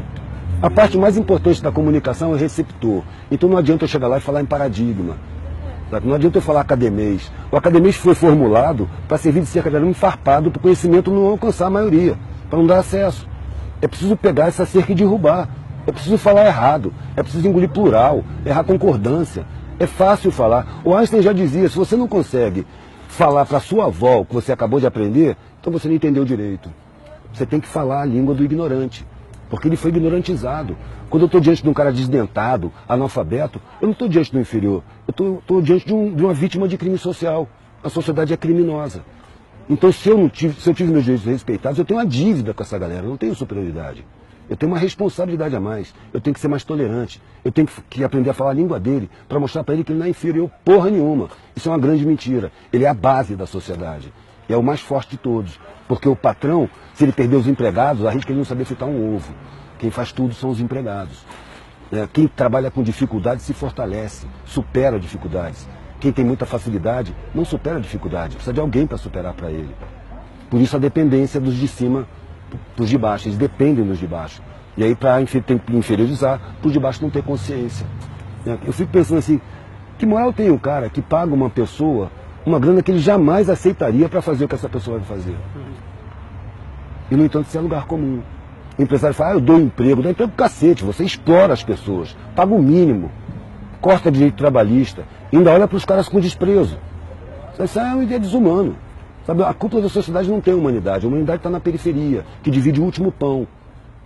A 0.61 0.69
parte 0.69 0.97
mais 0.97 1.17
importante 1.17 1.61
da 1.61 1.69
comunicação 1.69 2.31
é 2.31 2.35
o 2.35 2.37
receptor. 2.37 3.03
Então 3.29 3.49
não 3.49 3.57
adianta 3.57 3.83
eu 3.83 3.89
chegar 3.89 4.07
lá 4.07 4.19
e 4.19 4.21
falar 4.21 4.41
em 4.41 4.45
paradigma. 4.45 5.17
Não 6.01 6.13
adianta 6.13 6.37
eu 6.37 6.41
falar 6.41 6.61
academês. 6.61 7.29
O 7.51 7.57
academês 7.57 7.97
foi 7.97 8.15
formulado 8.15 8.89
para 9.09 9.17
servir 9.17 9.41
de 9.41 9.47
cerca 9.47 9.69
de 9.69 9.75
arame 9.75 9.93
farpado 9.93 10.49
para 10.49 10.59
o 10.59 10.61
conhecimento 10.61 11.11
não 11.11 11.25
alcançar 11.25 11.67
a 11.67 11.69
maioria, 11.69 12.17
para 12.49 12.57
não 12.57 12.65
dar 12.65 12.79
acesso. 12.79 13.27
É 13.81 13.87
preciso 13.87 14.15
pegar 14.15 14.47
essa 14.47 14.65
cerca 14.65 14.93
e 14.93 14.95
derrubar. 14.95 15.49
É 15.85 15.91
preciso 15.91 16.17
falar 16.17 16.45
errado. 16.45 16.93
É 17.17 17.21
preciso 17.21 17.45
engolir 17.45 17.69
plural, 17.69 18.23
errar 18.45 18.63
concordância. 18.63 19.45
É 19.81 19.87
fácil 19.87 20.31
falar. 20.31 20.79
O 20.85 20.93
Einstein 20.93 21.23
já 21.23 21.33
dizia, 21.33 21.67
se 21.67 21.75
você 21.75 21.95
não 21.95 22.07
consegue 22.07 22.67
falar 23.07 23.47
para 23.47 23.59
sua 23.59 23.85
avó 23.85 24.19
o 24.19 24.25
que 24.27 24.31
você 24.35 24.51
acabou 24.51 24.79
de 24.79 24.85
aprender, 24.85 25.35
então 25.59 25.73
você 25.73 25.87
não 25.87 25.95
entendeu 25.95 26.23
direito. 26.23 26.71
Você 27.33 27.47
tem 27.47 27.59
que 27.59 27.67
falar 27.67 28.03
a 28.03 28.05
língua 28.05 28.35
do 28.35 28.43
ignorante. 28.43 29.03
Porque 29.49 29.67
ele 29.67 29.75
foi 29.75 29.89
ignorantizado. 29.89 30.77
Quando 31.09 31.23
eu 31.23 31.25
estou 31.25 31.41
diante 31.41 31.63
de 31.63 31.69
um 31.69 31.73
cara 31.73 31.91
desdentado, 31.91 32.71
analfabeto, 32.87 33.59
eu 33.81 33.87
não 33.87 33.93
estou 33.93 34.07
diante 34.07 34.31
do 34.31 34.39
inferior. 34.39 34.83
Eu 35.07 35.39
estou 35.39 35.61
diante 35.63 35.87
de, 35.87 35.95
um, 35.95 36.13
de, 36.13 36.23
uma 36.23 36.33
vítima 36.35 36.67
de 36.67 36.77
crime 36.77 36.99
social. 36.99 37.49
A 37.83 37.89
sociedade 37.89 38.31
é 38.31 38.37
criminosa. 38.37 39.03
Então, 39.67 39.91
se 39.91 40.09
eu, 40.09 40.15
não 40.15 40.29
tive, 40.29 40.61
se 40.61 40.69
eu 40.69 40.75
tive 40.75 40.91
meus 40.91 41.05
direitos 41.05 41.25
respeitados, 41.25 41.79
eu 41.79 41.85
tenho 41.85 41.99
uma 41.99 42.05
dívida 42.05 42.53
com 42.53 42.61
essa 42.61 42.77
galera, 42.77 43.03
eu 43.03 43.09
não 43.09 43.17
tenho 43.17 43.33
superioridade. 43.33 44.05
Eu 44.51 44.57
tenho 44.57 44.69
uma 44.69 44.77
responsabilidade 44.77 45.55
a 45.55 45.61
mais. 45.61 45.93
Eu 46.11 46.19
tenho 46.19 46.33
que 46.33 46.39
ser 46.41 46.49
mais 46.49 46.61
tolerante. 46.61 47.21
Eu 47.41 47.53
tenho 47.53 47.69
que 47.89 48.03
aprender 48.03 48.31
a 48.31 48.33
falar 48.33 48.49
a 48.49 48.53
língua 48.53 48.81
dele 48.81 49.09
para 49.29 49.39
mostrar 49.39 49.63
para 49.63 49.73
ele 49.73 49.81
que 49.85 49.93
ele 49.93 49.99
não 49.99 50.05
é 50.05 50.09
inferior 50.09 50.51
porra 50.65 50.89
nenhuma. 50.89 51.29
Isso 51.55 51.69
é 51.69 51.71
uma 51.71 51.77
grande 51.77 52.05
mentira. 52.05 52.51
Ele 52.73 52.83
é 52.83 52.89
a 52.89 52.93
base 52.93 53.33
da 53.33 53.45
sociedade. 53.45 54.11
E 54.49 54.53
é 54.53 54.57
o 54.57 54.61
mais 54.61 54.81
forte 54.81 55.11
de 55.11 55.17
todos. 55.17 55.57
Porque 55.87 56.09
o 56.09 56.17
patrão, 56.17 56.69
se 56.93 57.05
ele 57.05 57.13
perder 57.13 57.37
os 57.37 57.47
empregados, 57.47 58.05
arrisca 58.05 58.29
ele 58.29 58.39
não 58.39 58.45
saber 58.45 58.65
fritar 58.65 58.89
um 58.89 59.15
ovo. 59.15 59.33
Quem 59.79 59.89
faz 59.89 60.11
tudo 60.11 60.33
são 60.33 60.49
os 60.49 60.59
empregados. 60.59 61.25
É, 61.89 62.05
quem 62.11 62.27
trabalha 62.27 62.69
com 62.69 62.83
dificuldade 62.83 63.41
se 63.43 63.53
fortalece, 63.53 64.27
supera 64.43 64.99
dificuldades. 64.99 65.65
Quem 65.97 66.11
tem 66.11 66.25
muita 66.25 66.45
facilidade 66.45 67.15
não 67.33 67.45
supera 67.45 67.79
dificuldade, 67.79 68.35
precisa 68.35 68.53
de 68.53 68.59
alguém 68.59 68.85
para 68.85 68.97
superar 68.97 69.33
para 69.33 69.49
ele. 69.49 69.73
Por 70.49 70.59
isso 70.59 70.75
a 70.75 70.79
dependência 70.79 71.39
dos 71.39 71.55
de 71.55 71.69
cima 71.69 72.05
para 72.75 72.83
os 72.83 72.89
de 72.89 72.97
baixo, 72.97 73.27
eles 73.27 73.37
dependem 73.37 73.85
dos 73.85 73.99
de 73.99 74.07
baixo. 74.07 74.41
E 74.77 74.83
aí 74.83 74.95
para 74.95 75.21
inferiorizar, 75.21 76.39
para 76.59 76.67
os 76.67 76.73
de 76.73 76.79
baixo 76.79 77.01
não 77.01 77.09
ter 77.09 77.23
consciência. 77.23 77.85
É, 78.45 78.57
eu 78.65 78.73
fico 78.73 78.91
pensando 78.91 79.19
assim, 79.19 79.39
que 79.97 80.05
moral 80.05 80.33
tem 80.33 80.49
um 80.49 80.57
cara 80.57 80.89
que 80.89 81.01
paga 81.01 81.33
uma 81.33 81.49
pessoa 81.49 82.09
uma 82.45 82.59
grana 82.59 82.81
que 82.81 82.91
ele 82.91 82.99
jamais 82.99 83.49
aceitaria 83.49 84.09
para 84.09 84.21
fazer 84.21 84.45
o 84.45 84.47
que 84.47 84.55
essa 84.55 84.69
pessoa 84.69 84.97
vai 84.97 85.07
fazer? 85.07 85.35
E 87.09 87.15
no 87.15 87.25
entanto 87.25 87.47
isso 87.47 87.57
é 87.57 87.61
lugar 87.61 87.85
comum. 87.85 88.21
O 88.77 88.81
empresário 88.81 89.13
fala, 89.13 89.31
ah, 89.31 89.33
eu 89.33 89.41
dou 89.41 89.59
emprego, 89.59 90.01
dou 90.01 90.11
emprego 90.11 90.31
cacete, 90.31 90.83
você 90.83 91.03
explora 91.03 91.53
as 91.53 91.63
pessoas, 91.63 92.15
paga 92.35 92.53
o 92.53 92.61
mínimo, 92.61 93.11
corta 93.79 94.11
direito 94.11 94.35
trabalhista, 94.35 95.03
ainda 95.31 95.51
olha 95.51 95.67
para 95.67 95.77
os 95.77 95.85
caras 95.85 96.07
com 96.07 96.19
desprezo. 96.19 96.77
Isso 97.59 97.79
é 97.79 97.83
uma 97.93 98.03
ideia 98.03 98.19
desumano. 98.19 98.75
Sabe, 99.25 99.43
a 99.43 99.53
cúpula 99.53 99.83
da 99.83 99.89
sociedade 99.89 100.29
não 100.29 100.41
tem 100.41 100.53
humanidade, 100.53 101.05
a 101.05 101.07
humanidade 101.07 101.37
está 101.37 101.49
na 101.49 101.59
periferia, 101.59 102.25
que 102.41 102.49
divide 102.49 102.81
o 102.81 102.83
último 102.83 103.11
pão. 103.11 103.47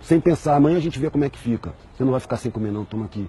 Sem 0.00 0.20
pensar, 0.20 0.56
amanhã 0.56 0.76
a 0.76 0.80
gente 0.80 0.98
vê 0.98 1.08
como 1.08 1.24
é 1.24 1.30
que 1.30 1.38
fica. 1.38 1.72
Você 1.94 2.04
não 2.04 2.12
vai 2.12 2.20
ficar 2.20 2.36
sem 2.36 2.50
comer 2.50 2.70
não, 2.70 2.84
toma 2.84 3.06
aqui. 3.06 3.28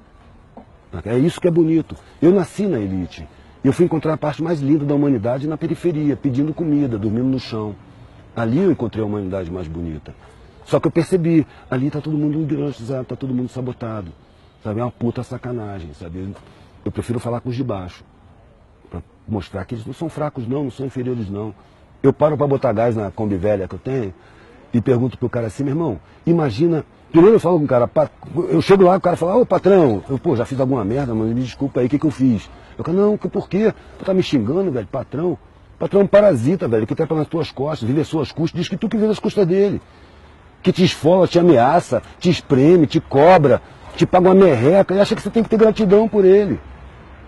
É 1.06 1.17
isso 1.17 1.39
que 1.39 1.48
é 1.48 1.51
bonito. 1.51 1.96
Eu 2.22 2.32
nasci 2.32 2.65
na 2.67 2.79
elite. 2.79 3.27
Eu 3.63 3.74
fui 3.74 3.86
encontrar 3.86 4.13
a 4.13 4.17
parte 4.17 4.41
mais 4.44 4.62
linda 4.62 4.86
da 4.86 4.94
humanidade 4.94 5.48
na 5.48 5.58
periferia, 5.58 6.15
pedindo 6.15 6.53
comida, 6.53 6.98
dormindo 6.98 7.25
no 7.25 7.39
chão. 7.39 7.75
Ali 8.36 8.60
eu 8.60 8.72
encontrei 8.72 9.03
a 9.03 9.08
humanidade 9.08 9.50
mais 9.50 9.67
bonita. 9.67 10.13
Só 10.65 10.79
que 10.79 10.88
eu 10.88 10.91
percebi, 10.91 11.48
ali 11.70 11.88
está 11.88 12.01
todo 12.01 12.17
mundo 12.17 12.38
engrandizado, 12.38 13.04
está 13.04 13.15
todo 13.15 13.34
mundo 13.34 13.50
sabotado. 13.50 14.12
Sabe, 14.63 14.80
é 14.80 14.84
uma 14.84 14.91
puta 14.91 15.23
sacanagem, 15.23 15.93
sabe? 15.93 16.34
Eu 16.84 16.91
prefiro 16.91 17.19
falar 17.19 17.39
com 17.41 17.50
os 17.50 17.56
de 17.56 17.63
baixo. 17.63 18.04
Para 18.89 19.02
mostrar 19.28 19.65
que 19.65 19.76
eles 19.76 19.86
não 19.86 19.93
são 19.93 20.10
fracos 20.10 20.47
não, 20.47 20.65
não 20.65 20.71
são 20.71 20.86
inferiores 20.86 21.30
não. 21.30 21.54
Eu 22.02 22.14
paro 22.14 22.38
para 22.38 22.48
botar 22.48 22.74
gás 22.74 22.96
na 22.96 23.12
Kombi 23.12 23.36
velha 23.36 23.68
que 23.68 23.76
eu 23.76 23.80
tenho 23.80 24.14
e 24.74 24.82
pergunto 24.82 25.18
pro 25.18 25.30
cara 25.30 25.48
assim, 25.48 25.64
meu 25.64 25.72
irmão, 25.72 26.00
imagina. 26.26 26.86
Primeiro 27.12 27.38
eu 27.38 27.40
falo 27.40 27.58
com 27.58 27.66
o 27.66 27.68
cara, 27.68 27.90
eu 28.50 28.62
chego 28.62 28.84
lá, 28.84 28.98
o 28.98 29.02
cara 29.02 29.16
fala, 29.16 29.38
ô 29.38 29.46
patrão, 29.46 30.04
eu 30.10 30.20
pô, 30.20 30.36
já 30.36 30.46
fiz 30.46 30.60
alguma 30.60 30.84
merda, 30.84 31.16
mas 31.16 31.28
me 31.30 31.42
desculpa 31.42 31.80
aí, 31.80 31.88
o 31.88 31.90
que, 31.90 31.98
que 31.98 32.06
eu 32.06 32.12
fiz? 32.12 32.50
Eu 32.78 32.84
falo, 32.84 32.98
não, 32.98 33.18
por 33.18 33.48
quê? 33.48 33.74
Tu 33.98 34.06
tá 34.06 34.14
me 34.14 34.22
xingando, 34.22 34.70
velho, 34.72 34.88
patrão. 34.88 35.38
Patrão 35.80 36.02
é 36.02 36.04
um 36.04 36.08
parasita, 36.08 36.68
velho, 36.68 36.86
que 36.86 36.94
trepa 36.94 37.16
nas 37.16 37.28
tuas 37.28 37.50
costas, 37.50 37.88
vive 37.88 38.02
as 38.02 38.08
suas 38.08 38.32
custas, 38.32 38.60
diz 38.60 38.68
que 38.68 38.76
tu 38.76 38.90
que 38.90 38.98
vive 38.98 39.12
as 39.12 39.20
custas 39.20 39.46
dele 39.46 39.82
que 40.62 40.72
te 40.72 40.84
esfola, 40.84 41.28
te 41.28 41.40
ameaça, 41.40 42.02
te 42.20 42.30
espreme, 42.30 42.88
te 42.88 43.00
cobra, 43.00 43.62
te 43.96 44.06
paga 44.06 44.30
uma 44.30 44.36
merreca 44.36 44.94
e 44.94 45.00
acha 45.00 45.16
que 45.16 45.22
você 45.22 45.30
tem 45.30 45.44
que 45.44 45.50
ter 45.50 45.58
gratidão 45.58 46.08
por 46.08 46.26
ele. 46.26 46.60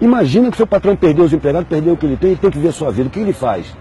Imagina 0.02 0.50
que 0.52 0.58
seu 0.58 0.68
patrão 0.68 0.96
perdeu 0.96 1.26
os 1.26 1.34
empregados, 1.34 1.68
perdeu 1.68 1.94
o 1.94 1.98
que 1.98 2.06
ele 2.06 2.18
tem, 2.18 2.32
ele 2.32 2.40
tem 2.40 2.50
que 2.50 2.60
ver 2.60 2.70
a 2.70 2.74
sua 2.74 2.92
vida. 2.92 3.08
O 3.08 3.12
que 3.12 3.20
ele 3.20 3.34
faz? 3.34 3.74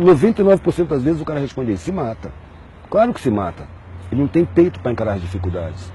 99% 0.00 0.86
das 0.86 1.02
vezes 1.02 1.20
o 1.20 1.24
cara 1.24 1.40
responde, 1.40 1.70
ele 1.70 1.78
se 1.78 1.92
mata. 1.92 2.32
Claro 2.90 3.14
que 3.14 3.20
se 3.20 3.30
mata. 3.30 3.66
Ele 4.10 4.20
não 4.20 4.28
tem 4.28 4.44
peito 4.44 4.80
para 4.80 4.92
encarar 4.92 5.14
as 5.14 5.20
dificuldades. 5.20 5.92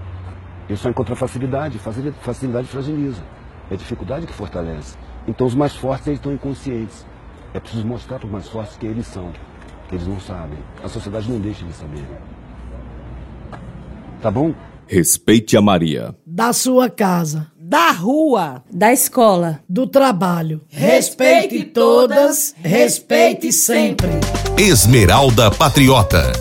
Ele 0.67 0.77
só 0.77 0.89
encontra 0.89 1.15
facilidade, 1.15 1.79
facilidade 1.79 2.67
fragiliza. 2.67 3.21
É 3.69 3.73
a 3.73 3.77
dificuldade 3.77 4.25
que 4.25 4.33
fortalece. 4.33 4.97
Então 5.27 5.45
os 5.45 5.55
mais 5.55 5.75
fortes 5.75 6.07
eles 6.07 6.19
estão 6.19 6.33
inconscientes. 6.33 7.05
É 7.53 7.59
preciso 7.59 7.85
mostrar 7.85 8.19
para 8.19 8.25
os 8.27 8.31
mais 8.31 8.47
fortes 8.47 8.77
que 8.77 8.85
eles 8.85 9.07
são, 9.07 9.31
que 9.87 9.95
eles 9.95 10.07
não 10.07 10.19
sabem. 10.19 10.59
A 10.83 10.87
sociedade 10.87 11.29
não 11.31 11.39
deixa 11.39 11.63
eles 11.63 11.75
saberem. 11.75 12.05
Tá 14.21 14.29
bom? 14.29 14.53
Respeite 14.87 15.55
a 15.55 15.61
Maria. 15.61 16.15
Da 16.25 16.51
sua 16.51 16.89
casa. 16.89 17.47
Da 17.69 17.91
rua. 17.91 18.63
Da 18.73 18.91
escola. 18.91 19.59
Do 19.69 19.85
trabalho. 19.85 20.59
Respeite 20.69 21.65
todas, 21.65 22.55
respeite 22.63 23.53
sempre. 23.53 24.09
Esmeralda 24.57 25.51
Patriota. 25.51 26.31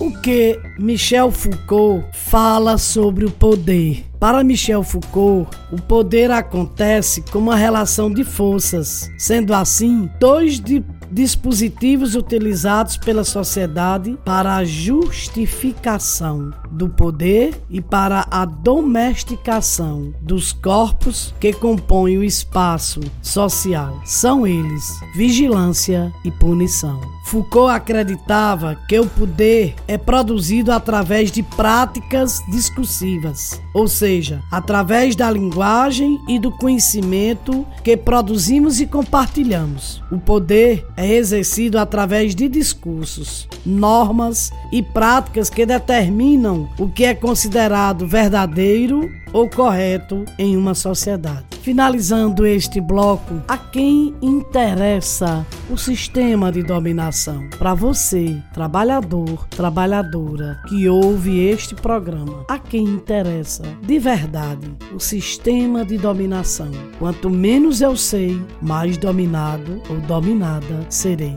O 0.00 0.10
que 0.22 0.58
Michel 0.78 1.30
Foucault 1.30 2.06
fala 2.14 2.78
sobre 2.78 3.26
o 3.26 3.30
poder? 3.30 4.06
Para 4.18 4.42
Michel 4.42 4.82
Foucault, 4.82 5.54
o 5.70 5.76
poder 5.76 6.30
acontece 6.30 7.20
como 7.30 7.50
uma 7.50 7.56
relação 7.56 8.10
de 8.10 8.24
forças. 8.24 9.10
Sendo 9.18 9.52
assim, 9.52 10.08
dois 10.18 10.58
de 10.58 10.82
dispositivos 11.10 12.14
utilizados 12.14 12.96
pela 12.96 13.24
sociedade 13.24 14.18
para 14.24 14.56
a 14.56 14.64
justificação 14.64 16.52
do 16.70 16.88
poder 16.88 17.60
e 17.70 17.80
para 17.80 18.26
a 18.30 18.44
domesticação 18.44 20.12
dos 20.20 20.52
corpos 20.52 21.34
que 21.40 21.52
compõem 21.52 22.18
o 22.18 22.24
espaço 22.24 23.00
social. 23.22 24.00
São 24.04 24.46
eles 24.46 24.84
vigilância 25.14 26.12
e 26.24 26.30
punição. 26.30 27.00
Foucault 27.26 27.74
acreditava 27.74 28.78
que 28.88 29.00
o 29.00 29.06
poder 29.06 29.74
é 29.88 29.98
produzido 29.98 30.70
através 30.70 31.32
de 31.32 31.42
práticas 31.42 32.40
discursivas, 32.48 33.60
ou 33.74 33.88
seja, 33.88 34.40
através 34.48 35.16
da 35.16 35.28
linguagem 35.28 36.20
e 36.28 36.38
do 36.38 36.52
conhecimento 36.52 37.66
que 37.82 37.96
produzimos 37.96 38.80
e 38.80 38.86
compartilhamos. 38.86 40.00
O 40.08 40.20
poder 40.20 40.86
é 40.96 41.05
exercido 41.14 41.78
através 41.78 42.34
de 42.34 42.48
discursos, 42.48 43.48
normas 43.64 44.52
e 44.72 44.82
práticas 44.82 45.50
que 45.50 45.66
determinam 45.66 46.68
o 46.78 46.88
que 46.88 47.04
é 47.04 47.14
considerado 47.14 48.06
verdadeiro 48.06 49.10
ou 49.32 49.48
correto 49.48 50.24
em 50.38 50.56
uma 50.56 50.74
sociedade. 50.74 51.44
Finalizando 51.60 52.46
este 52.46 52.80
bloco, 52.80 53.42
a 53.48 53.58
quem 53.58 54.14
interessa 54.22 55.44
o 55.68 55.76
sistema 55.76 56.52
de 56.52 56.62
dominação? 56.62 57.48
Para 57.58 57.74
você, 57.74 58.40
trabalhador, 58.54 59.46
trabalhadora 59.48 60.60
que 60.68 60.88
ouve 60.88 61.40
este 61.40 61.74
programa, 61.74 62.44
a 62.48 62.58
quem 62.58 62.84
interessa 62.84 63.64
de 63.82 63.98
verdade 63.98 64.76
o 64.94 65.00
sistema 65.00 65.84
de 65.84 65.98
dominação? 65.98 66.70
Quanto 66.98 67.28
menos 67.28 67.80
eu 67.80 67.96
sei, 67.96 68.40
mais 68.62 68.96
dominado 68.96 69.82
ou 69.90 69.98
dominada 70.00 70.86
serei. 70.88 71.36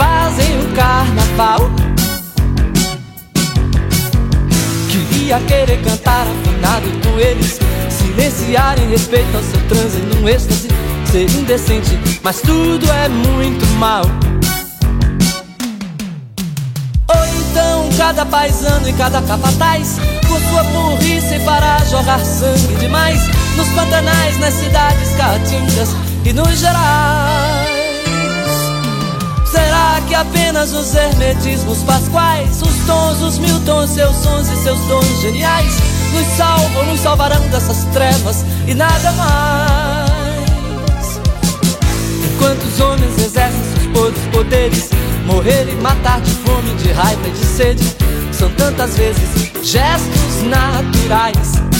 fazem 0.00 0.60
o 0.60 0.74
carnaval 0.74 1.70
Queria 4.90 5.38
querer 5.40 5.82
cantar 5.82 6.26
afinado 6.26 6.86
com 7.02 7.18
eles 7.18 7.58
Silenciar 7.90 8.80
em 8.80 8.88
respeito 8.88 9.36
ao 9.36 9.42
seu 9.42 9.60
transe 9.68 9.98
num 9.98 10.26
êxtase 10.26 10.68
Ser 11.12 11.28
indecente, 11.30 11.98
mas 12.22 12.40
tudo 12.40 12.90
é 12.90 13.08
muito 13.10 13.66
mal 13.78 14.02
Ou 17.08 17.26
então 17.26 17.90
cada 17.98 18.24
paisano 18.24 18.88
e 18.88 18.92
cada 18.94 19.20
capataz 19.20 19.98
Com 20.26 20.40
sua 20.48 20.62
burrice 20.64 21.38
para 21.44 21.78
jogar 21.84 22.24
sangue 22.24 22.74
demais 22.76 23.20
nos 23.56 23.68
pantanais, 23.70 24.38
nas 24.38 24.54
cidades 24.54 25.10
caatingas 25.16 25.88
e 26.24 26.32
nos 26.32 26.58
gerais. 26.58 27.59
Será 29.50 30.00
que 30.06 30.14
apenas 30.14 30.72
os 30.72 30.94
hermetismos 30.94 31.82
pasquais, 31.82 32.62
os 32.62 32.86
tons, 32.86 33.20
os 33.20 33.38
mil 33.38 33.58
tons, 33.64 33.90
seus 33.90 34.14
sons 34.16 34.48
e 34.48 34.56
seus 34.62 34.78
dons 34.80 35.20
geniais, 35.20 35.72
nos 36.12 36.26
salvam, 36.36 36.86
nos 36.86 37.00
salvarão 37.00 37.40
dessas 37.48 37.84
trevas 37.92 38.44
e 38.66 38.74
nada 38.74 39.12
mais? 39.12 40.10
Enquanto 42.32 42.62
os 42.62 42.80
homens 42.80 43.18
exercem 43.18 43.60
seus 43.74 43.86
podres 43.88 44.24
poderes, 44.32 44.90
morrer 45.26 45.68
e 45.68 45.74
matar 45.82 46.20
de 46.20 46.30
fome, 46.30 46.74
de 46.74 46.92
raiva 46.92 47.26
e 47.26 47.30
de 47.32 47.44
sede, 47.44 47.96
são 48.32 48.48
tantas 48.50 48.96
vezes 48.96 49.50
gestos 49.62 50.42
naturais 50.48 51.70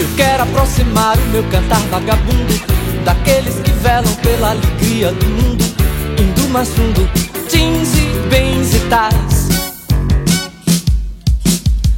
eu 0.00 0.08
quero 0.16 0.42
aproximar 0.42 1.16
o 1.16 1.26
meu 1.30 1.42
cantar 1.44 1.80
vagabundo 1.90 2.74
Daqueles 3.04 3.54
que 3.56 3.73
velam 3.84 4.14
pela 4.22 4.50
alegria 4.52 5.12
do 5.12 5.26
mundo 5.26 5.64
Indo 6.18 6.48
mais 6.48 6.68
fundo, 6.70 7.06
jeans 7.50 7.88
e 7.96 8.28
bens 8.28 8.72
e 8.72 8.78
tais. 8.88 9.48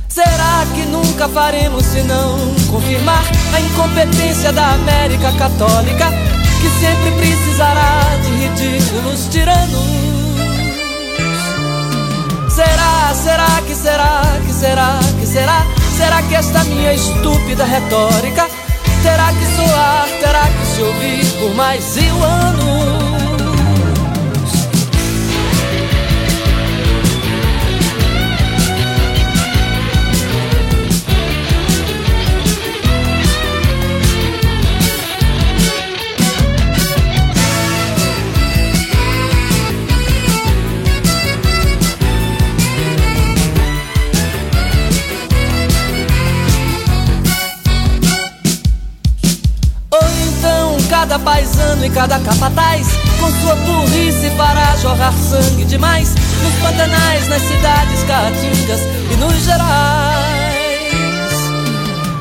Será 0.08 0.66
que 0.74 0.82
nunca 0.86 1.28
faremos 1.28 1.84
senão 1.84 2.38
confirmar 2.70 3.22
a 3.54 3.60
incompetência 3.60 4.50
da 4.52 4.72
América 4.72 5.30
Católica 5.32 6.10
Que 6.60 6.70
sempre 6.80 7.10
precisará 7.18 8.00
de 8.22 8.30
ridículos 8.30 9.28
tiranos? 9.30 9.86
Será, 12.48 13.14
será 13.14 13.62
que 13.66 13.74
será, 13.74 14.22
que 14.46 14.52
será, 14.52 14.98
que 15.20 15.26
será? 15.26 15.66
Será 15.96 16.22
que 16.22 16.34
esta 16.34 16.64
minha 16.64 16.94
estúpida 16.94 17.64
retórica 17.64 18.48
terá 19.06 19.32
que 19.32 19.46
soar, 19.54 20.08
terá 20.20 20.48
que 20.48 20.66
se 20.66 20.82
ouvir 20.82 21.24
por 21.38 21.54
mais 21.54 21.96
mil 21.96 22.24
anos? 22.24 22.95
E 51.86 51.90
cada 51.90 52.18
capataz 52.18 52.88
Com 53.20 53.30
sua 53.40 53.54
burrice 53.54 54.30
para 54.36 54.76
jorrar 54.76 55.12
sangue 55.12 55.64
demais 55.64 56.14
Nos 56.42 56.54
pantanais, 56.60 57.28
nas 57.28 57.42
cidades 57.42 58.02
caatingas 58.04 58.80
e 59.12 59.16
nos 59.16 59.44
gerais. 59.44 60.26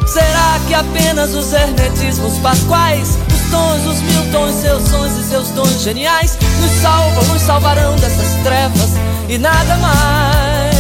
Será 0.08 0.60
que 0.68 0.74
apenas 0.74 1.34
os 1.34 1.52
hermetismos 1.52 2.38
pasquais 2.38 3.18
Os 3.28 3.52
tons, 3.52 3.86
os 3.86 4.02
mil 4.02 4.32
tons, 4.32 4.56
seus 4.62 4.84
sons 4.84 5.18
e 5.18 5.24
seus 5.24 5.50
dons 5.50 5.82
geniais 5.82 6.38
Nos 6.62 6.72
salvam, 6.82 7.24
nos 7.26 7.42
salvarão 7.42 7.96
dessas 7.96 8.32
trevas 8.44 8.92
e 9.28 9.38
nada 9.38 9.76
mais? 9.78 10.76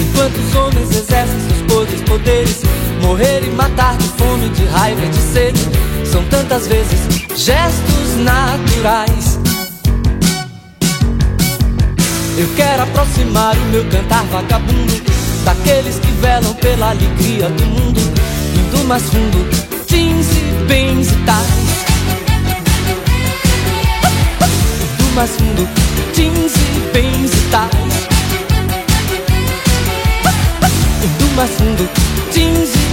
Enquanto 0.00 0.36
os 0.36 0.54
homens 0.54 0.90
exercem 0.90 1.40
seus 1.48 1.62
podres 1.72 2.02
poderes 2.02 2.62
Morrer 3.00 3.44
e 3.44 3.50
matar 3.50 3.96
de 3.96 4.08
fome, 4.08 4.48
de 4.50 4.64
raiva 4.66 5.04
e 5.04 5.08
de 5.08 5.32
sede 5.32 5.93
São 6.14 6.24
tantas 6.26 6.68
vezes 6.68 7.00
gestos 7.34 8.16
naturais. 8.18 9.40
Eu 12.38 12.46
quero 12.54 12.84
aproximar 12.84 13.56
o 13.56 13.64
meu 13.66 13.84
cantar 13.88 14.24
vagabundo 14.24 14.92
Daqueles 15.44 15.96
que 15.98 16.10
velam 16.20 16.54
pela 16.54 16.90
alegria 16.90 17.48
do 17.48 17.66
mundo 17.66 18.00
Indo 18.56 18.84
mais 18.84 19.02
fundo, 19.02 19.38
jeans 19.88 20.26
e 20.36 20.64
bens 20.68 21.10
e 21.10 21.16
tais. 21.26 21.84
Indo 24.92 25.14
mais 25.16 25.30
fundo, 25.30 25.68
jeans 26.14 26.52
e 26.54 26.92
bens 26.92 27.32
e 27.32 27.50
tais. 27.50 27.94
Indo 31.02 31.36
mais 31.36 31.50
fundo, 31.50 31.88
jeans 32.32 32.70
e 32.76 32.83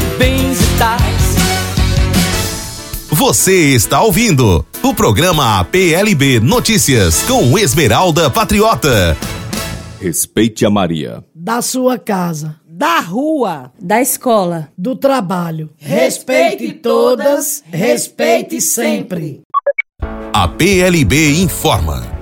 Você 3.21 3.75
está 3.75 4.01
ouvindo 4.01 4.65
o 4.81 4.95
programa 4.95 5.63
PLB 5.65 6.39
Notícias 6.39 7.21
com 7.21 7.55
Esmeralda 7.55 8.31
Patriota. 8.31 9.15
Respeite 9.99 10.65
a 10.65 10.71
Maria. 10.71 11.23
Da 11.36 11.62
sua 11.62 11.99
casa. 11.99 12.60
Da 12.67 12.99
rua. 12.99 13.71
Da 13.79 14.01
escola. 14.01 14.69
Do 14.75 14.95
trabalho. 14.95 15.69
Respeite 15.77 16.73
todas, 16.73 17.63
respeite 17.71 18.60
sempre. 18.60 19.41
A 20.34 20.47
PLB 20.47 21.43
informa. 21.43 22.20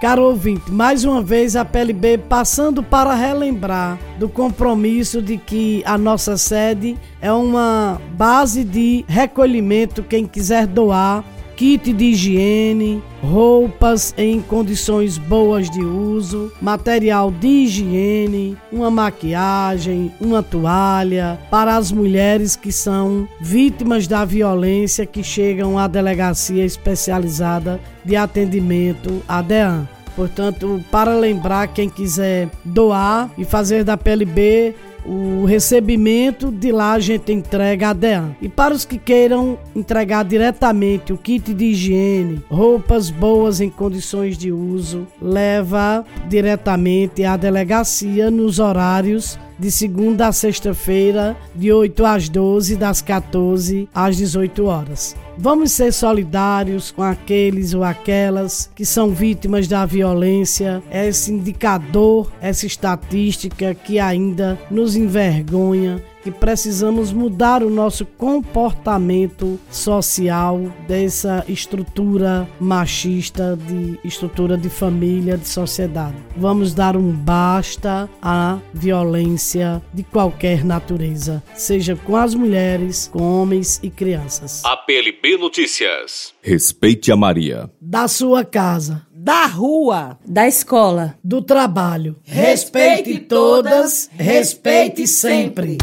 Caro 0.00 0.24
ouvinte, 0.24 0.70
mais 0.70 1.04
uma 1.04 1.22
vez 1.22 1.56
a 1.56 1.64
PLB 1.64 2.18
passando 2.18 2.82
para 2.82 3.14
relembrar 3.14 3.98
do 4.18 4.28
compromisso 4.28 5.22
de 5.22 5.38
que 5.38 5.82
a 5.86 5.96
nossa 5.96 6.36
sede 6.36 6.96
é 7.22 7.32
uma 7.32 8.00
base 8.12 8.64
de 8.64 9.04
recolhimento. 9.08 10.02
Quem 10.02 10.26
quiser 10.26 10.66
doar 10.66 11.24
kit 11.56 11.92
de 11.92 12.04
higiene, 12.04 13.02
roupas 13.22 14.14
em 14.16 14.40
condições 14.40 15.18
boas 15.18 15.70
de 15.70 15.80
uso, 15.80 16.52
material 16.60 17.30
de 17.30 17.46
higiene, 17.46 18.56
uma 18.72 18.90
maquiagem, 18.90 20.12
uma 20.20 20.42
toalha 20.42 21.38
para 21.50 21.76
as 21.76 21.92
mulheres 21.92 22.56
que 22.56 22.72
são 22.72 23.28
vítimas 23.40 24.06
da 24.06 24.24
violência 24.24 25.06
que 25.06 25.22
chegam 25.22 25.78
à 25.78 25.86
delegacia 25.86 26.64
especializada 26.64 27.80
de 28.04 28.16
atendimento 28.16 29.22
ADEAN. 29.28 29.88
Portanto, 30.16 30.82
para 30.90 31.16
lembrar 31.16 31.68
quem 31.68 31.88
quiser 31.88 32.48
doar 32.64 33.30
e 33.36 33.44
fazer 33.44 33.82
da 33.82 33.96
PLB 33.96 34.74
o 35.06 35.44
recebimento, 35.44 36.50
de 36.50 36.72
lá 36.72 36.92
a 36.92 36.98
gente 36.98 37.32
entrega 37.32 37.90
a 37.90 37.92
DEAN. 37.92 38.34
E 38.40 38.48
para 38.48 38.74
os 38.74 38.84
que 38.84 38.98
queiram 38.98 39.58
entregar 39.74 40.24
diretamente 40.24 41.12
o 41.12 41.18
kit 41.18 41.52
de 41.52 41.66
higiene, 41.66 42.42
roupas 42.50 43.10
boas 43.10 43.60
em 43.60 43.70
condições 43.70 44.38
de 44.38 44.50
uso, 44.50 45.06
leva 45.20 46.04
diretamente 46.28 47.24
à 47.24 47.36
delegacia 47.36 48.30
nos 48.30 48.58
horários 48.58 49.38
de 49.64 49.70
segunda 49.70 50.28
a 50.28 50.32
sexta-feira, 50.32 51.34
de 51.54 51.72
8 51.72 52.04
às 52.04 52.28
12, 52.28 52.76
das 52.76 53.00
14 53.00 53.88
às 53.94 54.14
18 54.14 54.62
horas. 54.66 55.16
Vamos 55.38 55.72
ser 55.72 55.90
solidários 55.90 56.90
com 56.90 57.02
aqueles 57.02 57.72
ou 57.72 57.82
aquelas 57.82 58.70
que 58.74 58.84
são 58.84 59.14
vítimas 59.14 59.66
da 59.66 59.86
violência, 59.86 60.82
esse 60.92 61.32
indicador, 61.32 62.30
essa 62.42 62.66
estatística 62.66 63.74
que 63.74 63.98
ainda 63.98 64.58
nos 64.70 64.96
envergonha 64.96 66.02
que 66.24 66.30
precisamos 66.30 67.12
mudar 67.12 67.62
o 67.62 67.68
nosso 67.68 68.06
comportamento 68.06 69.60
social 69.70 70.58
dessa 70.88 71.44
estrutura 71.46 72.48
machista, 72.58 73.58
de 73.68 73.98
estrutura 74.02 74.56
de 74.56 74.70
família, 74.70 75.36
de 75.36 75.46
sociedade. 75.46 76.16
Vamos 76.34 76.72
dar 76.72 76.96
um 76.96 77.12
basta 77.12 78.08
à 78.22 78.58
violência 78.72 79.82
de 79.92 80.02
qualquer 80.02 80.64
natureza, 80.64 81.42
seja 81.54 81.94
com 81.94 82.16
as 82.16 82.34
mulheres, 82.34 83.06
com 83.12 83.22
homens 83.22 83.78
e 83.82 83.90
crianças. 83.90 84.64
A 84.64 84.78
PLB 84.78 85.36
Notícias. 85.36 86.32
Respeite 86.40 87.12
a 87.12 87.16
Maria. 87.16 87.70
Da 87.78 88.08
sua 88.08 88.44
casa 88.46 89.06
da 89.24 89.46
rua, 89.46 90.18
da 90.28 90.46
escola, 90.46 91.14
do 91.24 91.40
trabalho. 91.40 92.14
Respeite 92.24 93.20
todas, 93.20 94.10
respeite 94.12 95.06
sempre. 95.06 95.78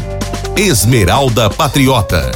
Esmeralda 0.56 1.50
Patriota. 1.50 2.30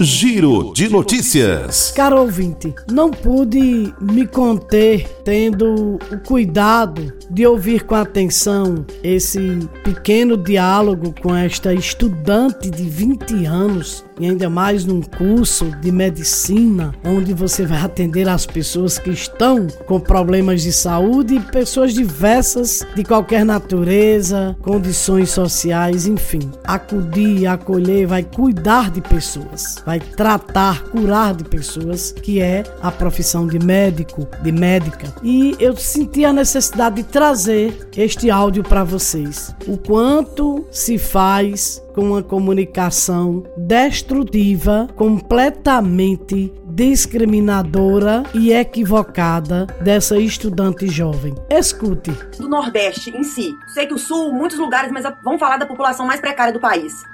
Giro 0.00 0.72
de 0.72 0.88
notícias. 0.88 1.92
Caro 1.92 2.22
ouvinte, 2.22 2.74
não 2.90 3.12
pude 3.12 3.94
me 4.00 4.26
conter 4.26 5.06
tendo 5.24 5.96
o 6.10 6.18
cuidado 6.26 7.12
de 7.30 7.46
ouvir 7.46 7.84
com 7.84 7.94
atenção 7.94 8.84
esse 9.04 9.68
pequeno 9.84 10.36
diálogo 10.36 11.14
com 11.22 11.36
esta 11.36 11.72
estudante 11.72 12.68
de 12.68 12.82
20 12.82 13.44
anos 13.44 14.04
e 14.20 14.26
ainda 14.26 14.50
mais 14.50 14.84
num 14.84 15.00
curso 15.00 15.70
de 15.80 15.90
medicina, 15.90 16.94
onde 17.02 17.32
você 17.32 17.64
vai 17.64 17.78
atender 17.78 18.28
as 18.28 18.44
pessoas 18.44 18.98
que 18.98 19.10
estão 19.10 19.66
com 19.86 19.98
problemas 19.98 20.62
de 20.62 20.72
saúde 20.72 21.36
e 21.36 21.40
pessoas 21.40 21.94
diversas 21.94 22.86
de 22.94 23.02
qualquer 23.02 23.46
natureza, 23.46 24.54
condições 24.60 25.30
sociais, 25.30 26.06
enfim. 26.06 26.50
Acudir, 26.64 27.46
acolher, 27.46 28.06
vai 28.06 28.22
cuidar 28.22 28.90
de 28.90 29.00
pessoas, 29.00 29.76
vai 29.86 29.98
tratar, 29.98 30.82
curar 30.84 31.34
de 31.34 31.44
pessoas, 31.44 32.12
que 32.12 32.42
é 32.42 32.62
a 32.82 32.90
profissão 32.90 33.46
de 33.46 33.58
médico, 33.58 34.28
de 34.42 34.52
médica. 34.52 35.14
E 35.22 35.56
eu 35.58 35.74
senti 35.76 36.26
a 36.26 36.32
necessidade 36.32 36.96
de 36.96 37.04
trazer 37.04 37.88
este 37.96 38.30
áudio 38.30 38.62
para 38.62 38.84
vocês. 38.84 39.54
O 39.66 39.78
quanto 39.78 40.66
se 40.70 40.98
faz 40.98 41.82
uma 42.00 42.22
comunicação 42.22 43.44
destrutiva, 43.56 44.88
completamente 44.96 46.52
discriminadora 46.66 48.22
e 48.34 48.52
equivocada 48.52 49.66
dessa 49.80 50.18
estudante 50.18 50.88
jovem. 50.88 51.34
Escute. 51.50 52.10
Do 52.38 52.48
Nordeste 52.48 53.10
em 53.10 53.22
si. 53.22 53.54
Sei 53.68 53.86
que 53.86 53.94
o 53.94 53.98
Sul, 53.98 54.32
muitos 54.32 54.58
lugares, 54.58 54.90
mas 54.90 55.04
vamos 55.22 55.38
falar 55.38 55.58
da 55.58 55.66
população 55.66 56.06
mais 56.06 56.20
precária 56.20 56.52
do 56.52 56.60
país. 56.60 57.04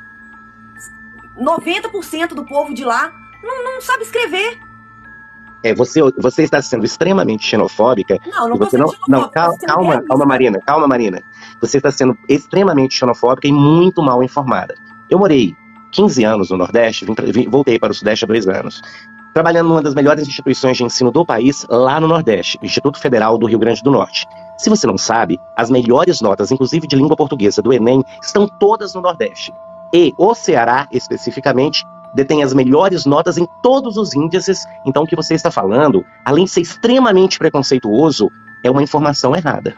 90% 1.38 2.28
do 2.28 2.44
povo 2.44 2.72
de 2.72 2.84
lá 2.84 3.12
não, 3.42 3.64
não 3.64 3.80
sabe 3.80 4.04
escrever. 4.04 4.65
É, 5.66 5.74
você, 5.74 6.00
você 6.16 6.44
está 6.44 6.62
sendo 6.62 6.84
extremamente 6.84 7.44
xenofóbica. 7.44 8.18
Não, 8.30 8.50
não 8.50 8.56
você 8.56 8.78
não, 8.78 8.86
não, 9.08 9.28
calma, 9.28 9.58
calma, 9.58 10.02
calma, 10.02 10.24
Marina, 10.24 10.60
calma, 10.64 10.86
Marina. 10.86 11.22
Você 11.60 11.78
está 11.78 11.90
sendo 11.90 12.16
extremamente 12.28 12.94
xenofóbica 12.94 13.48
e 13.48 13.52
muito 13.52 14.00
mal 14.00 14.22
informada. 14.22 14.76
Eu 15.10 15.18
morei 15.18 15.56
15 15.90 16.24
anos 16.24 16.50
no 16.50 16.56
Nordeste, 16.56 17.04
vim, 17.04 17.14
vim, 17.32 17.50
voltei 17.50 17.80
para 17.80 17.90
o 17.90 17.94
Sudeste 17.94 18.24
há 18.24 18.28
dois 18.28 18.46
anos, 18.46 18.80
trabalhando 19.34 19.70
numa 19.70 19.82
das 19.82 19.94
melhores 19.94 20.28
instituições 20.28 20.76
de 20.76 20.84
ensino 20.84 21.10
do 21.10 21.26
país, 21.26 21.66
lá 21.68 21.98
no 21.98 22.06
Nordeste, 22.06 22.58
Instituto 22.62 23.00
Federal 23.00 23.36
do 23.36 23.46
Rio 23.46 23.58
Grande 23.58 23.82
do 23.82 23.90
Norte. 23.90 24.24
Se 24.56 24.70
você 24.70 24.86
não 24.86 24.96
sabe, 24.96 25.38
as 25.56 25.68
melhores 25.68 26.20
notas, 26.20 26.52
inclusive 26.52 26.86
de 26.86 26.94
língua 26.94 27.16
portuguesa 27.16 27.60
do 27.60 27.72
Enem, 27.72 28.04
estão 28.22 28.46
todas 28.46 28.94
no 28.94 29.00
Nordeste. 29.00 29.52
E 29.92 30.12
o 30.18 30.34
Ceará, 30.34 30.86
especificamente, 30.92 31.84
detém 32.16 32.42
as 32.42 32.54
melhores 32.54 33.04
notas 33.04 33.36
em 33.36 33.46
todos 33.62 33.96
os 33.96 34.14
índices. 34.14 34.64
Então, 34.86 35.04
o 35.04 35.06
que 35.06 35.14
você 35.14 35.34
está 35.34 35.50
falando, 35.50 36.04
além 36.24 36.46
de 36.46 36.50
ser 36.50 36.62
extremamente 36.62 37.38
preconceituoso, 37.38 38.30
é 38.64 38.70
uma 38.70 38.82
informação 38.82 39.36
errada. 39.36 39.76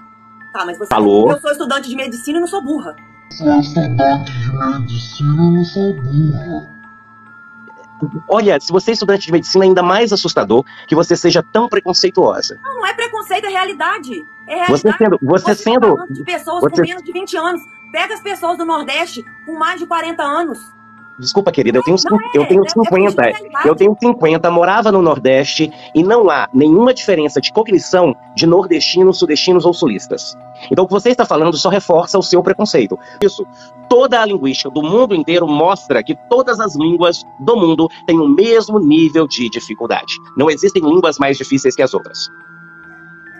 Tá, 0.52 0.64
mas 0.64 0.78
você 0.78 0.86
Falou. 0.86 1.30
eu 1.30 1.40
sou 1.40 1.50
estudante 1.50 1.88
de 1.88 1.96
medicina 1.96 2.38
e 2.38 2.40
não 2.40 2.48
sou 2.48 2.62
burra. 2.62 2.96
Sou 3.32 3.60
estudante 3.60 4.32
de 4.32 4.52
medicina 4.56 5.44
e 5.44 5.50
não 5.50 5.64
sou 5.64 5.92
burra. 5.94 6.78
Olha, 8.28 8.60
se 8.60 8.70
você 8.70 8.92
é 8.92 8.94
estudante 8.94 9.26
de 9.26 9.32
medicina, 9.32 9.64
é 9.64 9.68
ainda 9.68 9.82
mais 9.82 10.12
assustador 10.12 10.64
que 10.86 10.94
você 10.94 11.16
seja 11.16 11.42
tão 11.42 11.68
preconceituosa. 11.68 12.58
Não, 12.62 12.76
não 12.76 12.86
é 12.86 12.94
preconceito, 12.94 13.46
é 13.46 13.50
realidade. 13.50 14.24
É 14.46 14.54
realidade. 14.54 14.82
Você 14.82 14.92
sendo, 14.92 15.18
você, 15.20 15.44
você 15.44 15.54
sendo, 15.56 15.96
tá 15.96 16.06
de 16.08 16.22
pessoas 16.22 16.60
você... 16.60 16.76
com 16.76 16.82
menos 16.82 17.02
de 17.02 17.12
20 17.12 17.36
anos. 17.36 17.60
Pega 17.90 18.14
as 18.14 18.20
pessoas 18.20 18.56
do 18.56 18.64
Nordeste 18.64 19.24
com 19.44 19.58
mais 19.58 19.80
de 19.80 19.86
40 19.86 20.22
anos. 20.22 20.77
Desculpa, 21.18 21.50
querida, 21.50 21.78
eu 21.78 21.82
tenho, 21.82 21.96
não 22.08 22.18
eu 22.32 22.42
é, 22.42 22.46
tenho 22.46 22.64
é 22.64 22.68
50. 22.68 23.22
realidade. 23.22 23.68
eu 23.68 23.74
tenho 23.74 23.96
50, 24.00 24.50
morava 24.50 24.92
no 24.92 25.02
Nordeste 25.02 25.72
e 25.94 26.02
não 26.02 26.30
há 26.30 26.48
nenhuma 26.54 26.94
diferença 26.94 27.40
de 27.40 27.52
cognição 27.52 28.14
de 28.36 28.46
nordestinos, 28.46 29.18
sudestinos 29.18 29.64
ou 29.64 29.72
sulistas. 29.72 30.36
Então, 30.70 30.84
o 30.84 30.86
que 30.86 30.92
você 30.92 31.10
está 31.10 31.26
falando 31.26 31.56
só 31.56 31.68
reforça 31.68 32.18
o 32.18 32.22
seu 32.22 32.42
preconceito. 32.42 32.96
Isso, 33.20 33.44
toda 33.88 34.20
a 34.20 34.26
linguística 34.26 34.70
do 34.70 34.82
mundo 34.82 35.14
inteiro 35.14 35.46
mostra 35.48 36.02
que 36.02 36.16
todas 36.28 36.60
as 36.60 36.76
línguas 36.76 37.24
do 37.40 37.56
mundo 37.56 37.88
têm 38.06 38.18
o 38.20 38.28
mesmo 38.28 38.78
nível 38.78 39.26
de 39.26 39.50
dificuldade. 39.50 40.14
Não 40.36 40.48
existem 40.48 40.82
línguas 40.82 41.18
mais 41.18 41.36
difíceis 41.36 41.74
que 41.74 41.82
as 41.82 41.94
outras. 41.94 42.28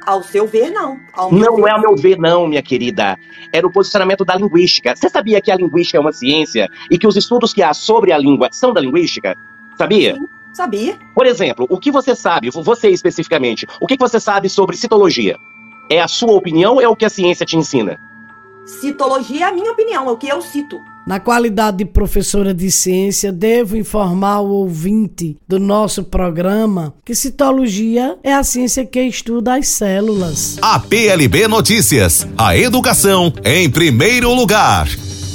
Ao 0.09 0.23
seu 0.23 0.47
ver, 0.47 0.71
não. 0.71 0.99
Não 1.31 1.57
ver, 1.57 1.69
é 1.69 1.71
ao 1.71 1.81
meu 1.83 1.95
ver, 1.95 2.17
não, 2.17 2.47
minha 2.49 2.63
querida. 2.63 3.19
Era 3.53 3.67
o 3.67 3.71
posicionamento 3.71 4.25
da 4.25 4.37
linguística. 4.37 4.97
Você 4.97 5.07
sabia 5.07 5.39
que 5.39 5.51
a 5.51 5.57
linguística 5.57 5.99
é 5.99 6.01
uma 6.01 6.15
ciência 6.15 6.67
e 6.91 6.97
que 6.97 7.07
os 7.07 7.15
estudos 7.15 7.53
que 7.53 7.63
há 7.63 7.75
sobre 7.75 8.11
a 8.11 8.17
língua 8.17 8.49
são 8.51 8.73
da 8.73 8.81
linguística? 8.81 9.37
Sabia? 9.77 10.17
Sabia. 10.55 10.97
Por 11.15 11.27
exemplo, 11.27 11.67
o 11.69 11.79
que 11.79 11.91
você 11.91 12.17
sabe, 12.17 12.49
você 12.49 12.89
especificamente, 12.89 13.67
o 13.79 13.87
que 13.87 13.99
você 13.99 14.19
sabe 14.19 14.49
sobre 14.49 14.79
citologia? 14.79 15.37
É 15.91 16.01
a 16.01 16.09
sua 16.09 16.33
opinião 16.33 16.77
ou 16.77 16.81
é 16.81 16.89
o 16.89 16.97
que 16.97 17.05
a 17.05 17.11
ciência 17.11 17.45
te 17.45 17.59
ensina? 17.59 18.01
Citologia 18.69 19.47
é 19.47 19.49
a 19.49 19.53
minha 19.53 19.73
opinião, 19.73 20.07
é 20.09 20.13
o 20.13 20.17
que 20.19 20.29
eu 20.29 20.43
cito. 20.43 20.79
Na 21.07 21.19
qualidade 21.19 21.79
de 21.79 21.85
professora 21.87 22.53
de 22.53 22.71
ciência, 22.71 23.33
devo 23.33 23.79
informar 23.79 24.41
o 24.41 24.51
ouvinte 24.51 25.39
do 25.49 25.59
nosso 25.59 26.05
programa 26.05 26.95
que 27.03 27.15
citologia 27.15 28.19
é 28.23 28.35
a 28.35 28.45
ciência 28.45 28.85
que 28.85 29.01
estuda 29.01 29.57
as 29.57 29.69
células. 29.69 30.59
A 30.61 30.79
PLB 30.79 31.49
Notícias. 31.49 32.29
A 32.37 32.59
educação 32.59 33.33
em 33.43 33.71
primeiro 33.71 34.35
lugar. 34.35 34.87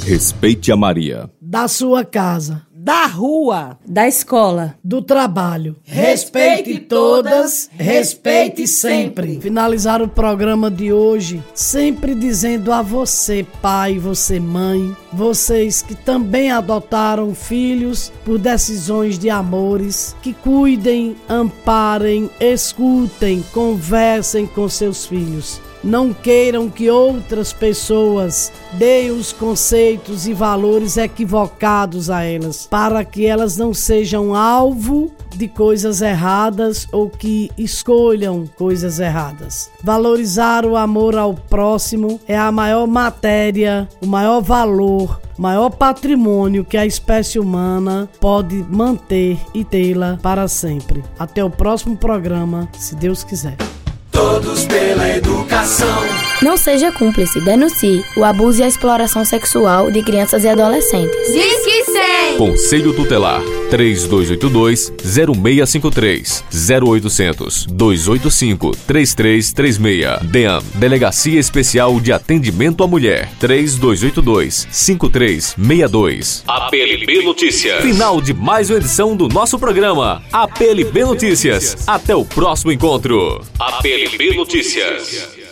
Respeite 0.06 0.70
a 0.70 0.76
Maria. 0.76 1.28
Da 1.42 1.66
sua 1.66 2.04
casa, 2.04 2.62
da 2.84 3.06
rua, 3.06 3.78
da 3.88 4.06
escola, 4.06 4.74
do 4.84 5.00
trabalho. 5.00 5.74
Respeite 5.84 6.80
todas, 6.80 7.70
respeite 7.72 8.68
sempre. 8.68 9.40
Finalizar 9.40 10.02
o 10.02 10.08
programa 10.08 10.70
de 10.70 10.92
hoje 10.92 11.42
sempre 11.54 12.14
dizendo 12.14 12.70
a 12.70 12.82
você, 12.82 13.46
pai, 13.62 13.98
você, 13.98 14.38
mãe, 14.38 14.94
vocês 15.10 15.80
que 15.80 15.94
também 15.94 16.50
adotaram 16.50 17.34
filhos 17.34 18.12
por 18.22 18.38
decisões 18.38 19.18
de 19.18 19.30
amores, 19.30 20.14
que 20.20 20.34
cuidem, 20.34 21.16
amparem, 21.26 22.28
escutem, 22.38 23.42
conversem 23.50 24.46
com 24.46 24.68
seus 24.68 25.06
filhos. 25.06 25.58
Não 25.84 26.14
queiram 26.14 26.70
que 26.70 26.88
outras 26.88 27.52
pessoas 27.52 28.50
deem 28.72 29.10
os 29.10 29.32
conceitos 29.32 30.26
e 30.26 30.32
valores 30.32 30.96
equivocados 30.96 32.08
a 32.08 32.22
elas, 32.22 32.66
para 32.66 33.04
que 33.04 33.26
elas 33.26 33.58
não 33.58 33.74
sejam 33.74 34.34
alvo 34.34 35.12
de 35.36 35.46
coisas 35.46 36.00
erradas 36.00 36.88
ou 36.90 37.10
que 37.10 37.50
escolham 37.58 38.46
coisas 38.56 38.98
erradas. 38.98 39.70
Valorizar 39.82 40.64
o 40.64 40.74
amor 40.74 41.16
ao 41.16 41.34
próximo 41.34 42.18
é 42.26 42.38
a 42.38 42.50
maior 42.50 42.86
matéria, 42.86 43.86
o 44.00 44.06
maior 44.06 44.40
valor, 44.40 45.20
o 45.36 45.42
maior 45.42 45.68
patrimônio 45.68 46.64
que 46.64 46.78
a 46.78 46.86
espécie 46.86 47.38
humana 47.38 48.08
pode 48.20 48.54
manter 48.70 49.38
e 49.52 49.64
tê-la 49.64 50.18
para 50.22 50.48
sempre. 50.48 51.04
Até 51.18 51.44
o 51.44 51.50
próximo 51.50 51.96
programa, 51.96 52.68
se 52.78 52.94
Deus 52.94 53.22
quiser. 53.22 53.56
Todos 54.14 54.64
pela 54.66 55.08
educação. 55.10 56.33
Não 56.42 56.56
seja 56.56 56.90
cúmplice, 56.90 57.40
denuncie 57.40 58.04
o 58.16 58.24
abuso 58.24 58.60
e 58.60 58.64
a 58.64 58.68
exploração 58.68 59.24
sexual 59.24 59.88
de 59.90 60.02
crianças 60.02 60.44
e 60.44 60.48
adolescentes. 60.48 61.32
Diz 61.32 61.64
que 61.64 61.84
100. 61.84 62.38
Conselho 62.38 62.92
Tutelar 62.92 63.40
3282-0653 63.70 66.42
0800 66.82 67.66
285 67.66 68.72
3336 68.86 70.30
DEAM 70.30 70.60
Delegacia 70.74 71.38
Especial 71.38 72.00
de 72.00 72.10
Atendimento 72.12 72.82
à 72.82 72.88
Mulher 72.88 73.30
3282 73.38 74.66
5362 74.70 76.42
APLB 76.46 77.22
Notícias. 77.22 77.82
Final 77.82 78.20
de 78.20 78.34
mais 78.34 78.70
uma 78.70 78.78
edição 78.78 79.16
do 79.16 79.28
nosso 79.28 79.56
programa 79.58 80.22
APLB 80.32 81.04
Notícias. 81.04 81.76
Até 81.86 82.16
o 82.16 82.24
próximo 82.24 82.72
encontro. 82.72 83.42
APLB 83.58 84.34
Notícias 84.34 85.43